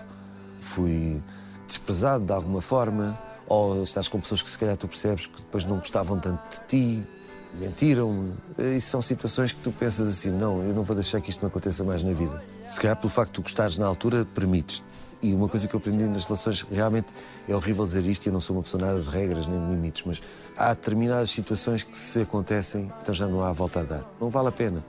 [0.59, 1.23] Fui
[1.67, 3.19] desprezado de alguma forma.
[3.47, 6.67] Ou estás com pessoas que se calhar tu percebes que depois não gostavam tanto de
[6.67, 7.07] ti.
[7.55, 8.35] Mentiram-me.
[8.77, 11.49] Isso são situações que tu pensas assim, não, eu não vou deixar que isto me
[11.49, 12.43] aconteça mais na vida.
[12.69, 14.83] Se calhar pelo facto de tu gostares na altura, permites.
[15.21, 17.13] E uma coisa que eu aprendi nas relações, realmente
[17.49, 19.67] é horrível dizer isto e eu não sou uma pessoa nada de regras nem de
[19.67, 20.23] limites, mas
[20.57, 24.05] há determinadas situações que se acontecem, então já não há volta a dar.
[24.21, 24.85] Não vale a pena,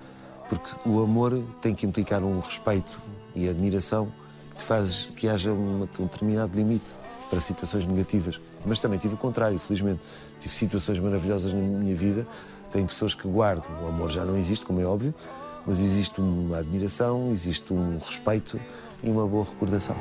[0.48, 3.00] porque o amor tem que implicar um respeito
[3.34, 4.12] e admiração
[4.52, 6.93] que te faz que haja uma- um determinado limite
[7.30, 8.39] para situações negativas.
[8.65, 10.02] Mas também tive o contrário, felizmente.
[10.39, 12.28] Tive situações maravilhosas na minha vida,
[12.72, 13.67] tenho pessoas que guardo.
[13.82, 15.13] O amor já não existe, como é óbvio,
[15.65, 18.60] mas existe uma admiração, existe um respeito
[19.04, 19.95] e uma boa recordação.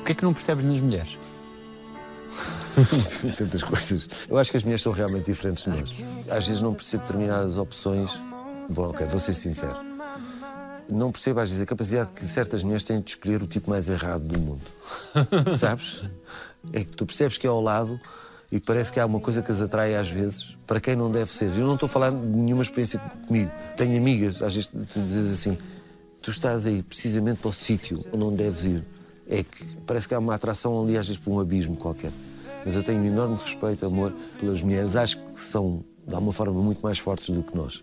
[0.00, 1.18] O que é que não percebes nas mulheres?
[3.38, 4.08] Tantas coisas.
[4.28, 5.92] Eu acho que as mulheres são realmente diferentes de nós.
[6.28, 8.10] Às vezes não percebo determinadas opções.
[8.70, 9.93] Bom, ok, vou ser sincero.
[10.88, 13.88] Não percebo às vezes a capacidade que certas mulheres têm de escolher o tipo mais
[13.88, 14.62] errado do mundo.
[15.56, 16.04] Sabes?
[16.72, 17.98] É que tu percebes que é ao lado
[18.52, 21.32] e parece que há uma coisa que as atrai às vezes para quem não deve
[21.32, 21.46] ser.
[21.56, 23.50] Eu não estou a falar de nenhuma experiência comigo.
[23.76, 25.58] Tenho amigas, às vezes tu dizes assim:
[26.20, 28.84] tu estás aí precisamente para o sítio onde não deves ir.
[29.28, 32.12] É que parece que há uma atração ali, às vezes, por um abismo qualquer.
[32.64, 34.96] Mas eu tenho um enorme respeito, amor pelas mulheres.
[34.96, 37.82] Acho que são, de alguma forma, muito mais fortes do que nós.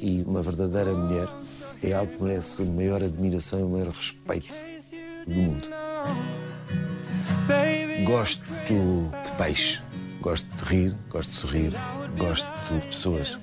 [0.00, 1.28] E uma verdadeira mulher
[1.82, 4.54] é algo que merece a maior admiração e o maior respeito
[5.26, 5.68] do mundo.
[8.04, 9.82] Gosto de peixe,
[10.20, 11.72] gosto de rir, gosto de sorrir,
[12.16, 13.38] gosto de pessoas,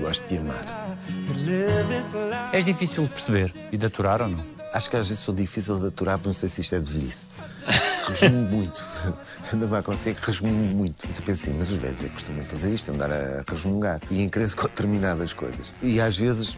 [0.00, 0.98] gosto de amar.
[2.52, 4.44] És difícil de perceber e de aturar ou não?
[4.72, 7.24] Acho que às vezes sou difícil de aturar, não sei se isto é de velhice.
[8.08, 8.84] Resmungo muito.
[9.52, 11.04] Anda-me a acontecer que resmungo muito.
[11.06, 14.00] E tu pensas assim, mas os velhos é que costumam fazer isto, andar a resmungar.
[14.10, 15.72] E encrenço com determinadas coisas.
[15.82, 16.56] E às vezes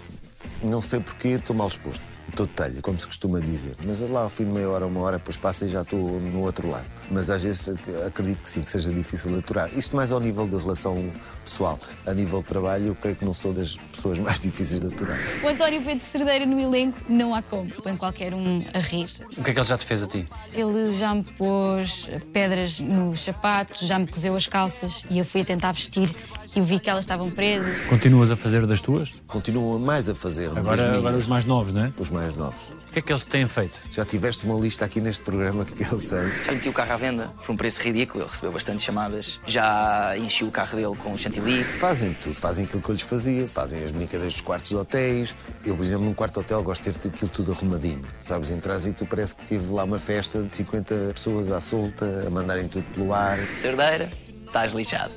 [0.62, 2.12] Não sei porquê, estou mal exposto.
[2.28, 3.76] Estou de telha, como se costuma dizer.
[3.85, 6.40] Mas lá ao fim de meia hora, uma hora, depois passa e já estou no
[6.40, 6.87] outro lado.
[7.11, 9.68] Mas às vezes ac- acredito que sim, que seja difícil de aturar.
[9.76, 11.11] Isto mais ao nível da relação
[11.44, 11.78] pessoal.
[12.06, 15.18] A nível de trabalho, eu creio que não sou das pessoas mais difíceis de aturar.
[15.44, 17.68] O António Pedro Cerdeira no elenco não há como.
[17.82, 19.11] Põe qualquer um a rir.
[19.37, 20.26] O que é que ele já te fez a ti?
[20.54, 25.42] Ele já me pôs pedras nos sapatos, já me cozeu as calças e eu fui
[25.42, 26.14] a tentar vestir
[26.54, 27.80] e vi que elas estavam presas.
[27.80, 29.11] Continuas a fazer das tuas?
[29.26, 30.50] Continuam mais a fazer.
[30.56, 31.92] Agora, agora os mais novos, não é?
[31.98, 32.68] Os mais novos.
[32.70, 33.83] O que é que eles têm feito?
[33.90, 36.31] Já tiveste uma lista aqui neste programa que eu sei.
[36.44, 39.40] Já meti o carro à venda por um preço ridículo, ele recebeu bastante chamadas.
[39.46, 41.64] Já enchi o carro dele com chantilly.
[41.64, 45.35] Fazem tudo, fazem aquilo que eu lhes fazia, fazem as brincadeiras dos quartos de hotéis.
[45.64, 48.05] Eu, por exemplo, num quarto de hotel gosto de ter aquilo tudo arrumadinho.
[48.20, 52.25] Sabes, entras e tu parece que tive lá uma festa de 50 pessoas à solta,
[52.27, 53.38] a mandarem tudo pelo ar.
[53.57, 54.11] Cerdeira,
[54.46, 55.14] estás lixado.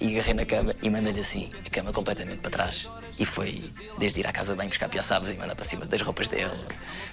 [0.00, 2.88] E agarrei na cama e mandei-lhe assim, a cama completamente para trás.
[3.18, 6.00] E foi desde ir à casa de banho buscar piaçabas e mandar para cima das
[6.00, 6.50] roupas dele.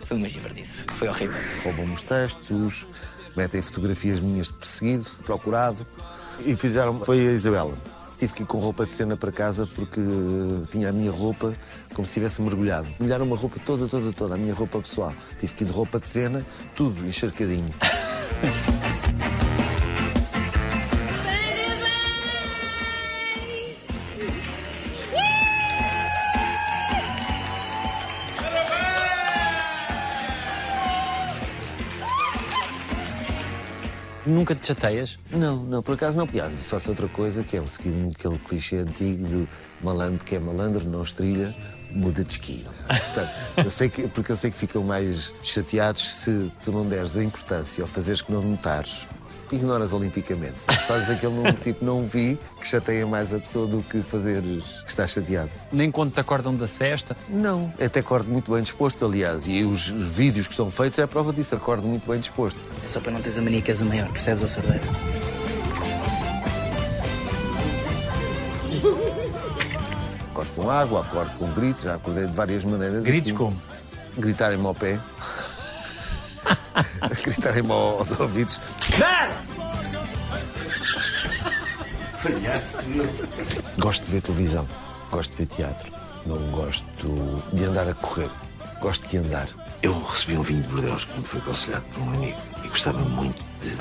[0.05, 0.83] Foi uma gibardice.
[0.97, 1.37] Foi horrível.
[1.63, 2.87] Roubam-me os textos,
[3.35, 5.85] metem fotografias minhas de perseguido, procurado.
[6.45, 6.99] E fizeram.
[6.99, 7.75] Foi a Isabela.
[8.17, 11.53] Tive que ir com roupa de cena para casa porque eh, tinha a minha roupa
[11.93, 12.87] como se tivesse mergulhado.
[12.99, 15.13] Molharam uma roupa toda, toda, toda, a minha roupa pessoal.
[15.37, 17.73] Tive que ir de roupa de cena, tudo encharcadinho.
[34.25, 35.19] Nunca te chateias?
[35.31, 36.25] Não, não, por acaso não.
[36.25, 39.47] Piano, só se outra coisa, que é o seguinte, aquele clichê antigo de
[39.81, 41.55] malandro que é malandro, não estrilha,
[41.91, 42.65] muda de esqui.
[42.87, 47.15] Portanto, eu sei que, porque eu sei que ficam mais chateados se tu não deres
[47.17, 49.07] a importância ou fazeres que não notares.
[49.55, 50.61] Ignoras olimpicamente.
[50.87, 54.89] Fazes aquele número tipo não vi, que chateia mais a pessoa do que fazeres que
[54.89, 55.51] estás chateado.
[55.71, 57.15] Nem quando te acordam da cesta?
[57.29, 61.03] Não, até acordo muito bem disposto, aliás, e os, os vídeos que são feitos é
[61.03, 62.59] a prova disso, acordo muito bem disposto.
[62.83, 64.83] É só para não teres a mania que és o maior, percebes, ó Cerdeira?
[70.31, 73.05] Acordo com água, acordo com gritos, já acordei de várias maneiras.
[73.05, 73.37] Gritos aqui.
[73.37, 73.57] como?
[74.17, 74.99] Gritarem-me ao pé.
[77.23, 78.59] Gritarem-me aos ouvidos.
[83.77, 84.67] Gosto de ver televisão,
[85.11, 85.91] gosto de ver teatro.
[86.25, 86.85] Não gosto
[87.53, 88.29] de andar a correr,
[88.81, 89.47] gosto de andar.
[89.83, 92.99] Eu recebi um vinho de Bordeaux que me foi aconselhado por um amigo e gostava
[92.99, 93.75] muito de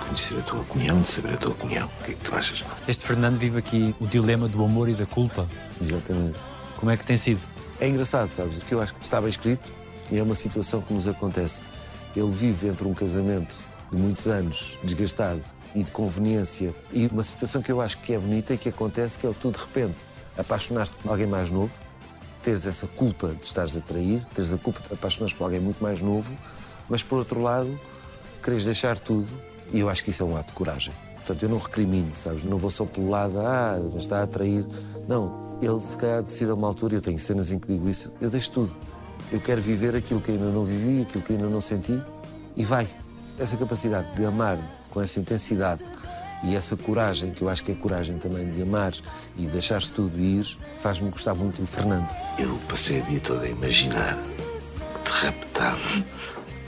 [0.00, 1.90] conhecer a tua opinião, de saber a tua opinião.
[2.00, 2.64] O que é que tu achas?
[2.88, 5.46] Este Fernando vive aqui o dilema do amor e da culpa.
[5.80, 6.38] Exatamente.
[6.76, 7.46] Como é que tem sido?
[7.78, 8.62] É engraçado, sabes?
[8.62, 9.70] Que eu acho que está bem escrito
[10.10, 11.62] e é uma situação que nos acontece.
[12.14, 13.58] Ele vive entre um casamento
[13.90, 15.42] de muitos anos, desgastado
[15.74, 19.18] e de conveniência, e uma situação que eu acho que é bonita e que acontece,
[19.18, 20.04] que é o tu de repente
[20.38, 21.72] apaixonaste por alguém mais novo,
[22.42, 25.82] teres essa culpa de estares a trair, teres a culpa de apaixonares por alguém muito
[25.82, 26.36] mais novo,
[26.88, 27.78] mas por outro lado,
[28.42, 29.28] queres deixar tudo,
[29.72, 30.94] e eu acho que isso é um ato de coragem.
[31.16, 32.44] Portanto, eu não recrimino, sabes?
[32.44, 34.64] Não vou só pelo lado, ah, está a trair.
[35.08, 38.12] Não, ele se calhar decide a uma altura, eu tenho cenas em que digo isso,
[38.20, 38.76] eu deixo tudo.
[39.32, 42.00] Eu quero viver aquilo que ainda não vivi, aquilo que ainda não senti,
[42.56, 42.86] e vai.
[43.38, 44.58] Essa capacidade de amar
[44.88, 45.82] com essa intensidade
[46.44, 48.92] e essa coragem, que eu acho que é coragem também de amar
[49.36, 50.46] e deixar-se tudo ir,
[50.78, 52.08] faz-me gostar muito do Fernando.
[52.38, 54.16] Eu passei o dia todo a imaginar
[55.04, 56.04] que te raptava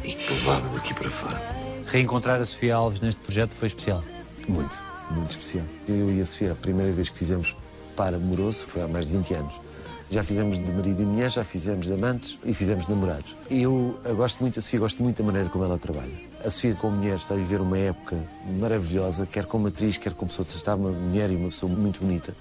[0.04, 1.40] e que te levava daqui para fora.
[1.86, 4.02] Reencontrar a Sofia Alves neste projeto foi especial.
[4.46, 4.78] Muito,
[5.10, 5.64] muito especial.
[5.88, 7.56] Eu e a Sofia, a primeira vez que fizemos
[7.96, 9.67] par amoroso foi há mais de 20 anos.
[10.10, 13.36] Já fizemos de marido e mulher, já fizemos de amantes e fizemos de namorados.
[13.50, 16.12] Eu, gosto muito da Sofia, gosto muito da maneira como ela trabalha.
[16.42, 18.16] A Sofia, como mulher, está a viver uma época
[18.58, 20.46] maravilhosa, quer como atriz, quer como pessoa.
[20.48, 22.34] Está uma mulher e uma pessoa muito bonita.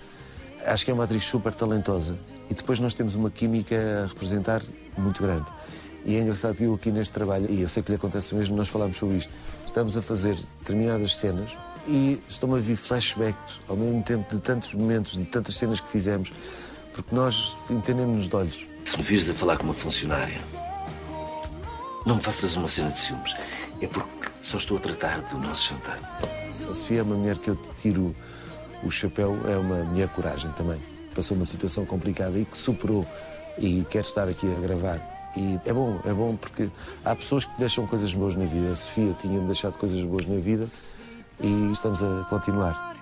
[0.65, 2.17] Acho que é uma atriz super talentosa.
[2.49, 4.61] E depois nós temos uma química a representar
[4.97, 5.45] muito grande.
[6.05, 8.37] E é engraçado que eu aqui neste trabalho, e eu sei que lhe acontece o
[8.37, 9.29] mesmo, nós falamos sobre isto.
[9.65, 11.51] Estamos a fazer determinadas cenas
[11.85, 15.89] e estão a vir flashbacks ao mesmo tempo de tantos momentos, de tantas cenas que
[15.89, 16.31] fizemos,
[16.97, 18.65] porque nós entendemos-nos de olhos.
[18.83, 20.41] Se me vires a falar com uma funcionária,
[22.05, 23.35] não me faças uma cena de ciúmes.
[23.79, 25.99] É porque só estou a tratar do nosso jantar.
[26.69, 28.15] A Sofia é uma mulher que eu te tiro
[28.83, 30.81] o chapéu, é uma mulher coragem também.
[31.13, 33.05] Passou uma situação complicada e que superou
[33.59, 34.99] e quer estar aqui a gravar.
[35.35, 36.67] E é bom, é bom porque
[37.05, 38.71] há pessoas que deixam coisas boas na vida.
[38.71, 40.67] A Sofia tinha-me deixado coisas boas na vida
[41.39, 42.95] e estamos a continuar.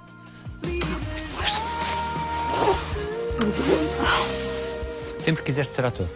[5.26, 6.08] Sempre quiseste ser ator.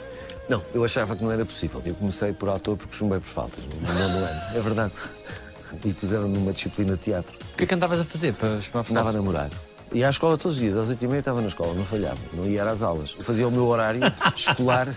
[0.48, 1.82] Não, eu achava que não era possível.
[1.84, 4.42] Eu comecei por ator porque chumbei por faltas, no nono ano.
[4.56, 4.92] É verdade.
[5.84, 7.34] E puseram-me numa disciplina de teatro.
[7.54, 9.50] O que é que andavas a fazer para para- para- Andava a namorar.
[9.92, 12.64] Ia à escola todos os dias, às 8h30 estava na escola, não falhava, não ia
[12.64, 13.16] às aulas.
[13.18, 14.00] Eu fazia o meu horário
[14.38, 14.94] escolar,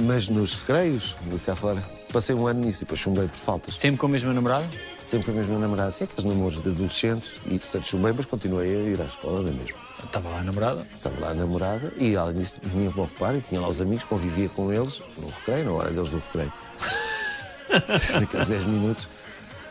[0.00, 1.82] mas nos recreios, cá fora.
[2.12, 3.76] Passei um ano nisso e depois chumbei por faltas.
[3.76, 4.66] Sempre com a mesma namorada?
[5.02, 8.70] Sempre com a mesma namorada, assim, aqueles namoros de adolescentes, e portanto chumbei, mas continuei
[8.76, 9.76] a ir à escola, não é mesmo?
[10.04, 10.86] Estava lá a namorada.
[10.94, 14.04] Estava lá a namorada e além disso vinha para ocupar e tinha lá os amigos,
[14.04, 16.52] convivia com eles no recreio, na hora deles do recreio.
[18.20, 19.08] Naqueles 10 minutos.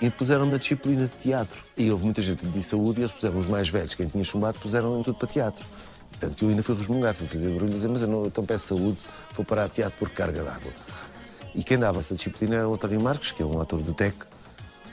[0.02, 1.64] E puseram-me na disciplina de teatro.
[1.78, 4.08] E houve muita gente que me disse saúde e eles puseram os mais velhos, quem
[4.08, 5.64] tinha chumbado, puseram tudo para teatro.
[6.10, 8.44] Portanto, que eu ainda fui resmungar, fui fazer barulho e dizer, mas eu não, então
[8.44, 8.98] peço saúde,
[9.34, 10.72] vou parar a teatro por carga d'água.
[11.54, 14.16] E quem dava essa disciplina era o António Marcos, que é um ator do TEC,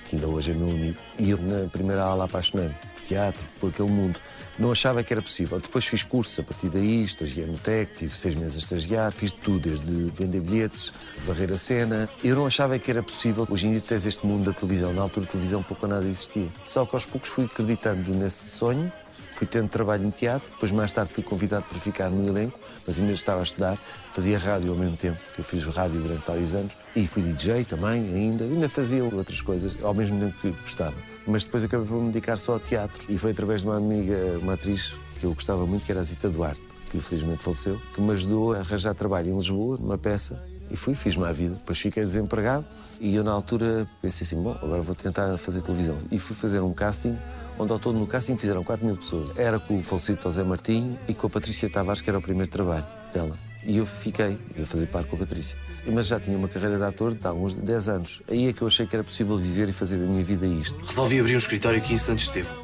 [0.08, 0.96] que ainda hoje é meu amigo.
[1.18, 4.18] E eu, na primeira aula, apaixonei-me por teatro, por aquele mundo.
[4.58, 5.60] Não achava que era possível.
[5.60, 9.32] Depois fiz curso a partir daí, estagiei no TEC, tive seis meses a estagiar, fiz
[9.32, 10.92] tudo, desde vender bilhetes,
[11.24, 12.08] varrer a cena.
[12.24, 13.46] Eu não achava que era possível.
[13.48, 14.92] Hoje em dia tens este mundo da televisão.
[14.92, 16.48] Na altura, a televisão pouco ou nada existia.
[16.64, 18.90] Só que aos poucos fui acreditando nesse sonho,
[19.32, 23.00] fui tendo trabalho em teatro, depois mais tarde fui convidado para ficar no elenco, mas
[23.00, 23.78] ainda estava a estudar,
[24.12, 27.64] fazia rádio ao mesmo tempo, que eu fiz rádio durante vários anos, e fui DJ
[27.64, 30.96] também ainda, ainda fazia outras coisas, ao mesmo tempo que gostava.
[31.26, 34.16] Mas depois acabei por me dedicar só ao teatro, e foi através de uma amiga,
[34.40, 38.00] uma atriz que eu gostava muito, que era a Zita Duarte, que infelizmente faleceu, que
[38.00, 41.54] me ajudou a arranjar trabalho em Lisboa, numa peça, e fui, fiz-me vida.
[41.54, 42.66] Depois fiquei desempregado
[43.00, 45.96] e eu, na altura, pensei assim: bom, agora vou tentar fazer televisão.
[46.10, 47.16] E fui fazer um casting,
[47.58, 49.36] onde ao todo no casting fizeram 4 mil pessoas.
[49.36, 52.50] Era com o falecido José Martinho e com a Patrícia Tavares, que era o primeiro
[52.50, 53.36] trabalho dela.
[53.64, 55.56] E eu fiquei a fazer par com a Patrícia.
[55.86, 58.22] Mas já tinha uma carreira de ator de há uns 10 anos.
[58.28, 60.78] Aí é que eu achei que era possível viver e fazer da minha vida isto.
[60.84, 62.54] Resolvi abrir um escritório aqui em Santo Estevão.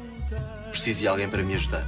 [0.69, 1.87] Preciso de alguém para me ajudar.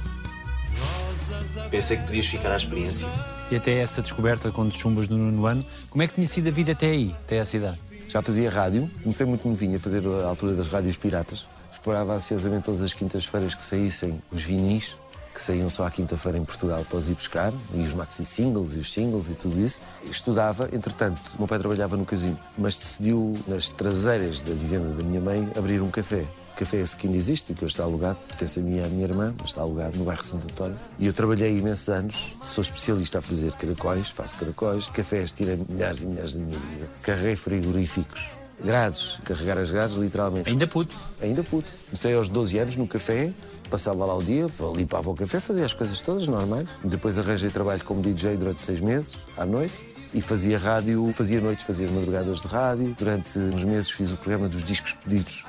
[1.70, 3.08] Pensei que podias ficar à experiência.
[3.50, 6.50] E até essa descoberta, quando chumbas no nono ano, como é que tinha sido a
[6.50, 7.78] vida até aí, até essa idade?
[8.08, 11.46] Já fazia rádio, comecei muito novinho a fazer a altura das rádios piratas.
[11.78, 14.98] Esperava ansiosamente todas as quintas-feiras que saíssem os vinis,
[15.32, 18.74] que saíam só à quinta-feira em Portugal para os ir buscar, e os maxi singles
[18.74, 19.80] e os singles e tudo isso.
[20.10, 25.20] Estudava, entretanto, meu pai trabalhava no casino, mas decidiu, nas traseiras da vivenda da minha
[25.20, 26.26] mãe, abrir um café.
[26.56, 29.04] Café esse que ainda existe, que hoje está alugado, pertence a mim e à minha
[29.04, 30.76] irmã, mas está alugado no bairro Santo António.
[30.98, 36.02] E eu trabalhei imensos anos, sou especialista a fazer caracóis, faço caracóis, cafés, tirei milhares
[36.02, 36.90] e milhares da minha vida.
[37.00, 38.28] Carreguei frigoríficos,
[38.62, 40.48] grades, carregar as grades, literalmente.
[40.48, 40.96] Ainda puto.
[41.20, 41.72] Ainda puto.
[41.86, 43.32] Comecei aos 12 anos no café,
[43.70, 46.68] passava lá o dia, limpava o café, fazia as coisas todas normais.
[46.84, 49.88] Depois arranjei trabalho como DJ durante seis meses, à noite.
[50.12, 52.96] E fazia rádio, fazia noites, fazia as madrugadas de rádio.
[52.98, 55.44] Durante uns meses fiz o programa dos discos pedidos,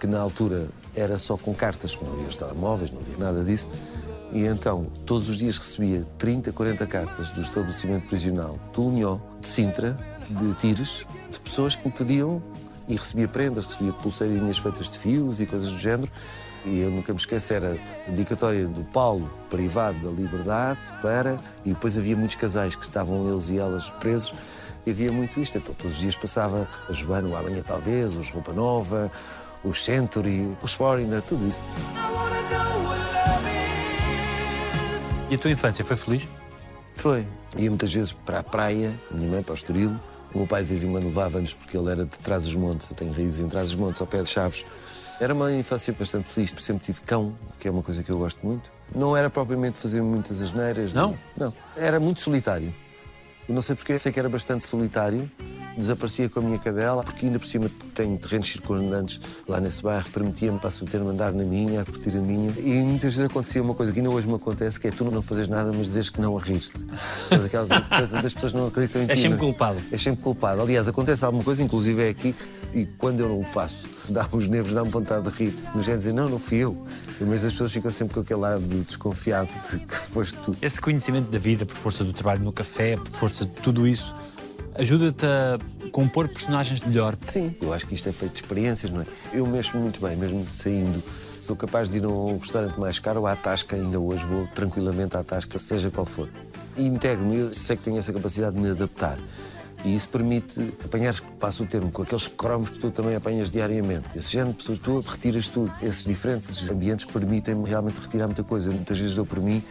[0.00, 3.68] que na altura era só com cartas, não havia os telemóveis, não havia nada disso.
[4.32, 9.46] E então, todos os dias recebia 30, 40 cartas do estabelecimento prisional de Unhó, de
[9.46, 12.40] Sintra, de Tires, de pessoas que me pediam
[12.90, 16.10] e recebia prendas, recebia pulseirinhas feitas de fios e coisas do género.
[16.64, 21.38] E eu nunca me esqueço, era a dedicatória do Paulo privado da liberdade para.
[21.64, 24.34] E depois havia muitos casais que estavam eles e elas presos.
[24.84, 25.56] E havia muito isto.
[25.56, 29.10] Então todos os dias passava a Joana, o Amanhã Talvez, os Roupa Nova,
[29.62, 31.62] os Century, os Foreigner, tudo isso.
[35.30, 36.28] E a tua infância foi feliz?
[36.96, 37.24] Foi.
[37.56, 39.96] Ia muitas vezes para a praia, minha mãe para o Estoril.
[40.34, 42.88] O meu pai de vez em quando levava-nos porque ele era de Trás-os-Montes.
[42.90, 44.64] Eu tenho raízes em Trás-os-Montes, ao pé de Chaves.
[45.20, 48.18] Era uma infância bastante feliz, porque sempre tive cão, que é uma coisa que eu
[48.18, 48.70] gosto muito.
[48.94, 50.92] Não era propriamente fazer muitas asneiras.
[50.92, 51.18] Não?
[51.36, 51.52] Não.
[51.76, 52.74] Era muito solitário.
[53.50, 55.28] Eu não sei porque, sei que era bastante solitário.
[55.76, 60.08] Desaparecia com a minha cadela, porque ainda por cima tenho terrenos circundantes lá nesse bairro,
[60.10, 62.52] permitia-me, passo o termo, andar na minha, a curtir a minha.
[62.58, 65.20] E muitas vezes acontecia uma coisa que ainda hoje me acontece, que é tu não
[65.20, 66.86] fazes nada, mas dizes que não a rir-te.
[67.26, 69.10] Sabes aquela coisa das pessoas não acreditam em ti.
[69.12, 69.40] És sempre é?
[69.40, 69.78] culpado.
[69.90, 70.62] És sempre culpado.
[70.62, 72.36] Aliás, acontece alguma coisa, inclusive é aqui,
[72.72, 75.54] e quando eu não o faço, dá-me os nervos, dá-me vontade de rir.
[75.74, 76.86] Género de dizer, não, não fui eu.
[77.20, 80.56] Mas as pessoas ficam sempre com aquele ar de desconfiado de que foste tu.
[80.62, 84.14] Esse conhecimento da vida, por força do trabalho no café, por força de tudo isso,
[84.74, 85.58] ajuda-te a
[85.90, 87.16] compor personagens melhor.
[87.24, 89.06] Sim, eu acho que isto é feito de experiências, não é?
[89.32, 91.02] Eu mexo muito bem, mesmo saindo.
[91.38, 94.46] Sou capaz de ir a um restaurante mais caro ou à Tasca, ainda hoje vou
[94.48, 96.28] tranquilamente à Tasca, seja qual for.
[96.76, 99.18] Integro-me, eu sei que tenho essa capacidade de me adaptar.
[99.84, 104.06] E isso permite apanhar, passo o termo, com aqueles cromos que tu também apanhas diariamente.
[104.14, 105.72] Esse género de pessoas, tu retiras tudo.
[105.82, 108.70] Esses diferentes ambientes permitem-me realmente retirar muita coisa.
[108.70, 109.62] Muitas vezes dou por mim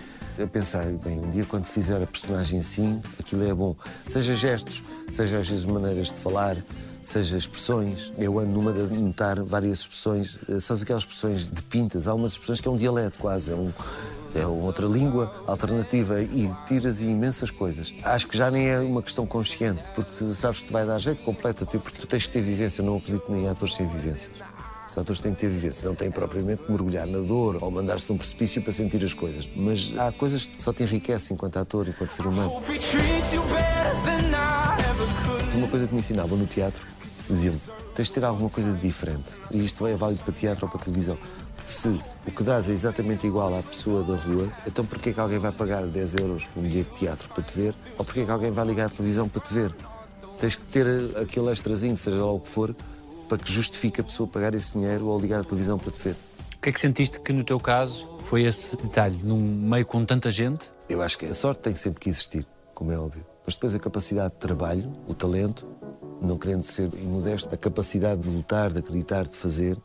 [0.42, 3.76] a pensar, bem, um dia quando fizer a personagem assim, aquilo é bom.
[4.08, 6.58] Seja gestos, seja às vezes maneiras de falar,
[7.04, 8.12] seja expressões.
[8.18, 12.08] Eu ando numa de notar várias expressões, eh, sabes aquelas expressões de pintas?
[12.08, 13.72] Há umas expressões que é um dialeto quase, é um.
[14.36, 17.94] É outra língua alternativa e tiras imensas coisas.
[18.04, 21.00] Acho que já nem é uma questão consciente, porque tu sabes que te vai dar
[21.00, 22.84] jeito, completa-te, porque tu tens que ter vivência.
[22.84, 24.32] Não acredito nem em atores sem vivências.
[24.90, 28.08] Os atores têm que ter vivência, não têm propriamente que mergulhar na dor ou mandar-se
[28.08, 29.48] de um precipício para sentir as coisas.
[29.56, 32.54] Mas há coisas que só te enriquecem enquanto ator, enquanto ser humano.
[35.54, 36.84] Uma coisa que me ensinavam no teatro,
[37.30, 37.62] diziam-me,
[37.94, 39.34] tens de ter alguma coisa de diferente.
[39.52, 41.18] E isto é válido para teatro ou para televisão.
[41.56, 41.90] Porque se
[42.28, 45.52] o que dás é exatamente igual à pessoa da rua, então porquê que alguém vai
[45.52, 47.76] pagar 10 euros por um bilhete de teatro para te ver?
[47.98, 49.76] Ou porquê que alguém vai ligar à televisão para te ver?
[50.40, 50.88] Tens que ter
[51.18, 52.76] aquele extrazinho, seja lá o que for,
[53.28, 56.16] para que justifique a pessoa pagar esse dinheiro ou ligar à televisão para te ver.
[56.56, 59.18] O que é que sentiste que no teu caso foi esse detalhe?
[59.24, 62.92] Num meio com tanta gente, Eu acho que a sorte tem sempre que existir, como
[62.92, 63.24] é óbvio.
[63.46, 65.68] Mas depois a capacidade de trabalho, o talento,
[66.22, 69.78] não querendo ser imodesto, a capacidade de lutar, de acreditar, de fazer.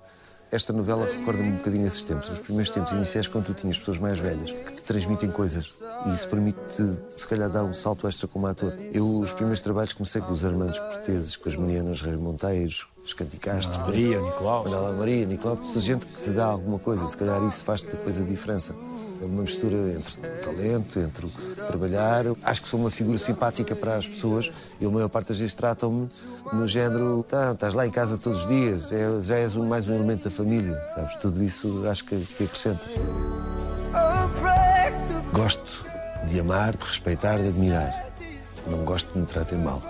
[0.51, 3.99] Esta novela recorda-me um bocadinho esses tempos, os primeiros tempos iniciais, quando tu tinhas pessoas
[3.99, 5.83] mais velhas que te transmitem coisas.
[6.07, 8.73] E isso permite-te, se calhar, dar um salto extra como ator.
[8.93, 13.13] Eu, os primeiros trabalhos, comecei com os Armandos Corteses, com as Marianas Reis Monteiros, os
[13.13, 13.79] Canticastros.
[13.79, 14.63] Maria, Nicolau.
[14.65, 17.05] Manuela Maria, Nicolau, toda gente que te dá alguma coisa.
[17.07, 18.77] Se calhar isso faz-te depois a diferença.
[19.21, 21.27] É uma mistura entre talento, entre
[21.67, 22.25] trabalhar.
[22.43, 24.51] Acho que sou uma figura simpática para as pessoas
[24.81, 26.09] e a maior parte das vezes tratam-me
[26.53, 29.87] no género: tá, estás lá em casa todos os dias, é- já és um- mais
[29.89, 31.17] um elemento da família, sabes?
[31.17, 32.85] Tudo isso acho que, que acrescenta.
[35.33, 35.85] Gosto
[36.29, 38.13] de amar, de respeitar, de admirar.
[38.67, 39.83] Não gosto de me tratem mal.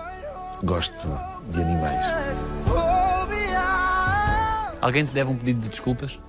[0.63, 1.07] Gosto
[1.49, 2.05] de animais.
[4.81, 6.19] alguém te deve um pedido de desculpas?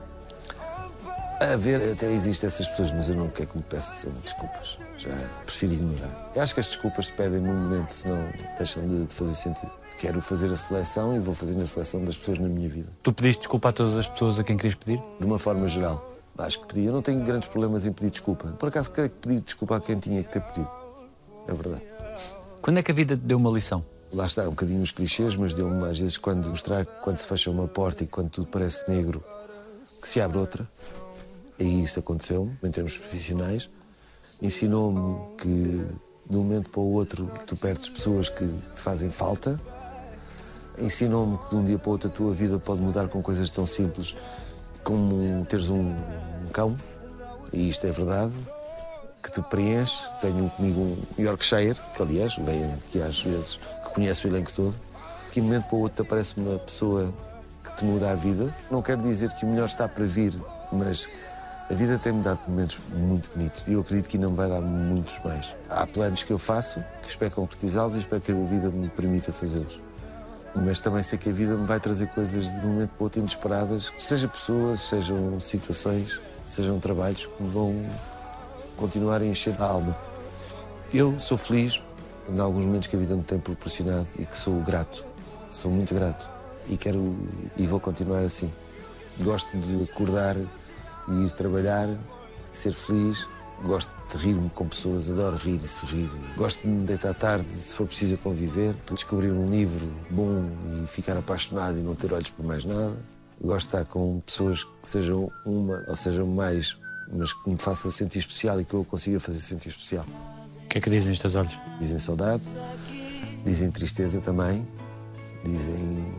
[1.38, 4.78] A ver, até existem essas pessoas, mas eu não quero que me peçam desculpas.
[4.96, 5.10] Já
[5.44, 6.30] prefiro ignorar.
[6.34, 8.18] Eu acho que as desculpas se pedem num momento, senão
[8.56, 9.70] deixam de, de fazer sentido.
[9.98, 12.88] Quero fazer a seleção e vou fazer a seleção das pessoas na minha vida.
[13.02, 15.02] Tu pediste desculpa a todas as pessoas a quem querias pedir?
[15.20, 16.16] De uma forma geral.
[16.38, 16.86] Acho que pedi.
[16.86, 18.48] Eu não tenho grandes problemas em pedir desculpa.
[18.58, 20.70] Por acaso, creio que pedi desculpa a quem tinha que ter pedido.
[21.46, 21.82] É verdade.
[22.62, 23.84] Quando é que a vida te deu uma lição?
[24.12, 27.26] Lá está, um bocadinho os clichês, mas deu-me às vezes quando mostrar que quando se
[27.26, 29.22] fecha uma porta e quando tudo parece negro,
[30.00, 30.66] que se abre outra.
[31.58, 33.70] E isso aconteceu em termos profissionais.
[34.42, 35.86] Ensinou-me que
[36.28, 39.60] de um momento para o outro tu perdes pessoas que te fazem falta.
[40.78, 43.48] Ensinou-me que de um dia para o outro a tua vida pode mudar com coisas
[43.48, 44.14] tão simples
[44.86, 46.76] como teres um, um cão,
[47.52, 48.32] e isto é verdade,
[49.20, 49.98] que te preenche.
[50.20, 54.76] Tenho comigo um Yorkshire, que aliás vem aqui às vezes, que conhece o elenco todo,
[55.28, 57.12] que de um momento para o outro aparece uma pessoa
[57.64, 58.54] que te muda a vida.
[58.70, 60.34] Não quero dizer que o melhor está para vir,
[60.70, 61.08] mas
[61.68, 64.60] a vida tem-me dado momentos muito bonitos e eu acredito que ainda me vai dar
[64.60, 65.54] muitos mais.
[65.68, 69.32] Há planos que eu faço, que espero concretizá-los e espero que a vida me permita
[69.32, 69.80] fazê-los.
[70.54, 73.20] Mas também sei que a vida me vai trazer coisas de um momento para outro
[73.20, 77.84] inesperadas, seja pessoas, sejam situações, sejam trabalhos que me vão
[78.76, 79.96] continuar a encher a alma.
[80.94, 81.82] Eu sou feliz
[82.28, 85.04] em alguns momentos que a vida me tem proporcionado e que sou grato.
[85.52, 86.28] Sou muito grato
[86.68, 87.16] e quero
[87.56, 88.50] e vou continuar assim.
[89.18, 90.36] Gosto de acordar
[91.08, 91.88] e ir trabalhar,
[92.52, 93.28] ser feliz.
[93.64, 96.10] Gosto de rir-me com pessoas, adoro rir e sorrir.
[96.36, 100.44] Gosto de me deitar tarde, se for preciso conviver, descobrir um livro bom
[100.82, 102.96] e ficar apaixonado e não ter olhos por mais nada.
[103.40, 106.76] Gosto de estar com pessoas que sejam uma ou sejam mais,
[107.10, 110.04] mas que me façam sentir especial e que eu consiga fazer sentir especial.
[110.64, 111.58] O que é que dizem os teus olhos?
[111.78, 112.42] Dizem saudade,
[113.44, 114.66] dizem tristeza também,
[115.44, 116.12] dizem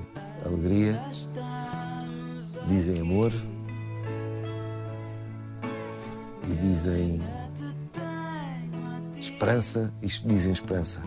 [0.46, 1.02] alegria,
[2.68, 3.32] dizem amor
[6.48, 7.22] e dizem
[9.20, 11.04] esperança e dizem esperança.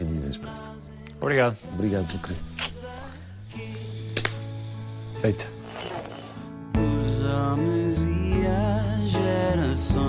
[0.00, 0.70] E dizem esperança.
[1.20, 1.56] Obrigado.
[1.74, 2.52] Obrigado pelo querido.
[5.20, 5.46] Feito.
[6.74, 10.00] Os homens e as gerações,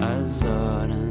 [0.00, 1.05] as horas.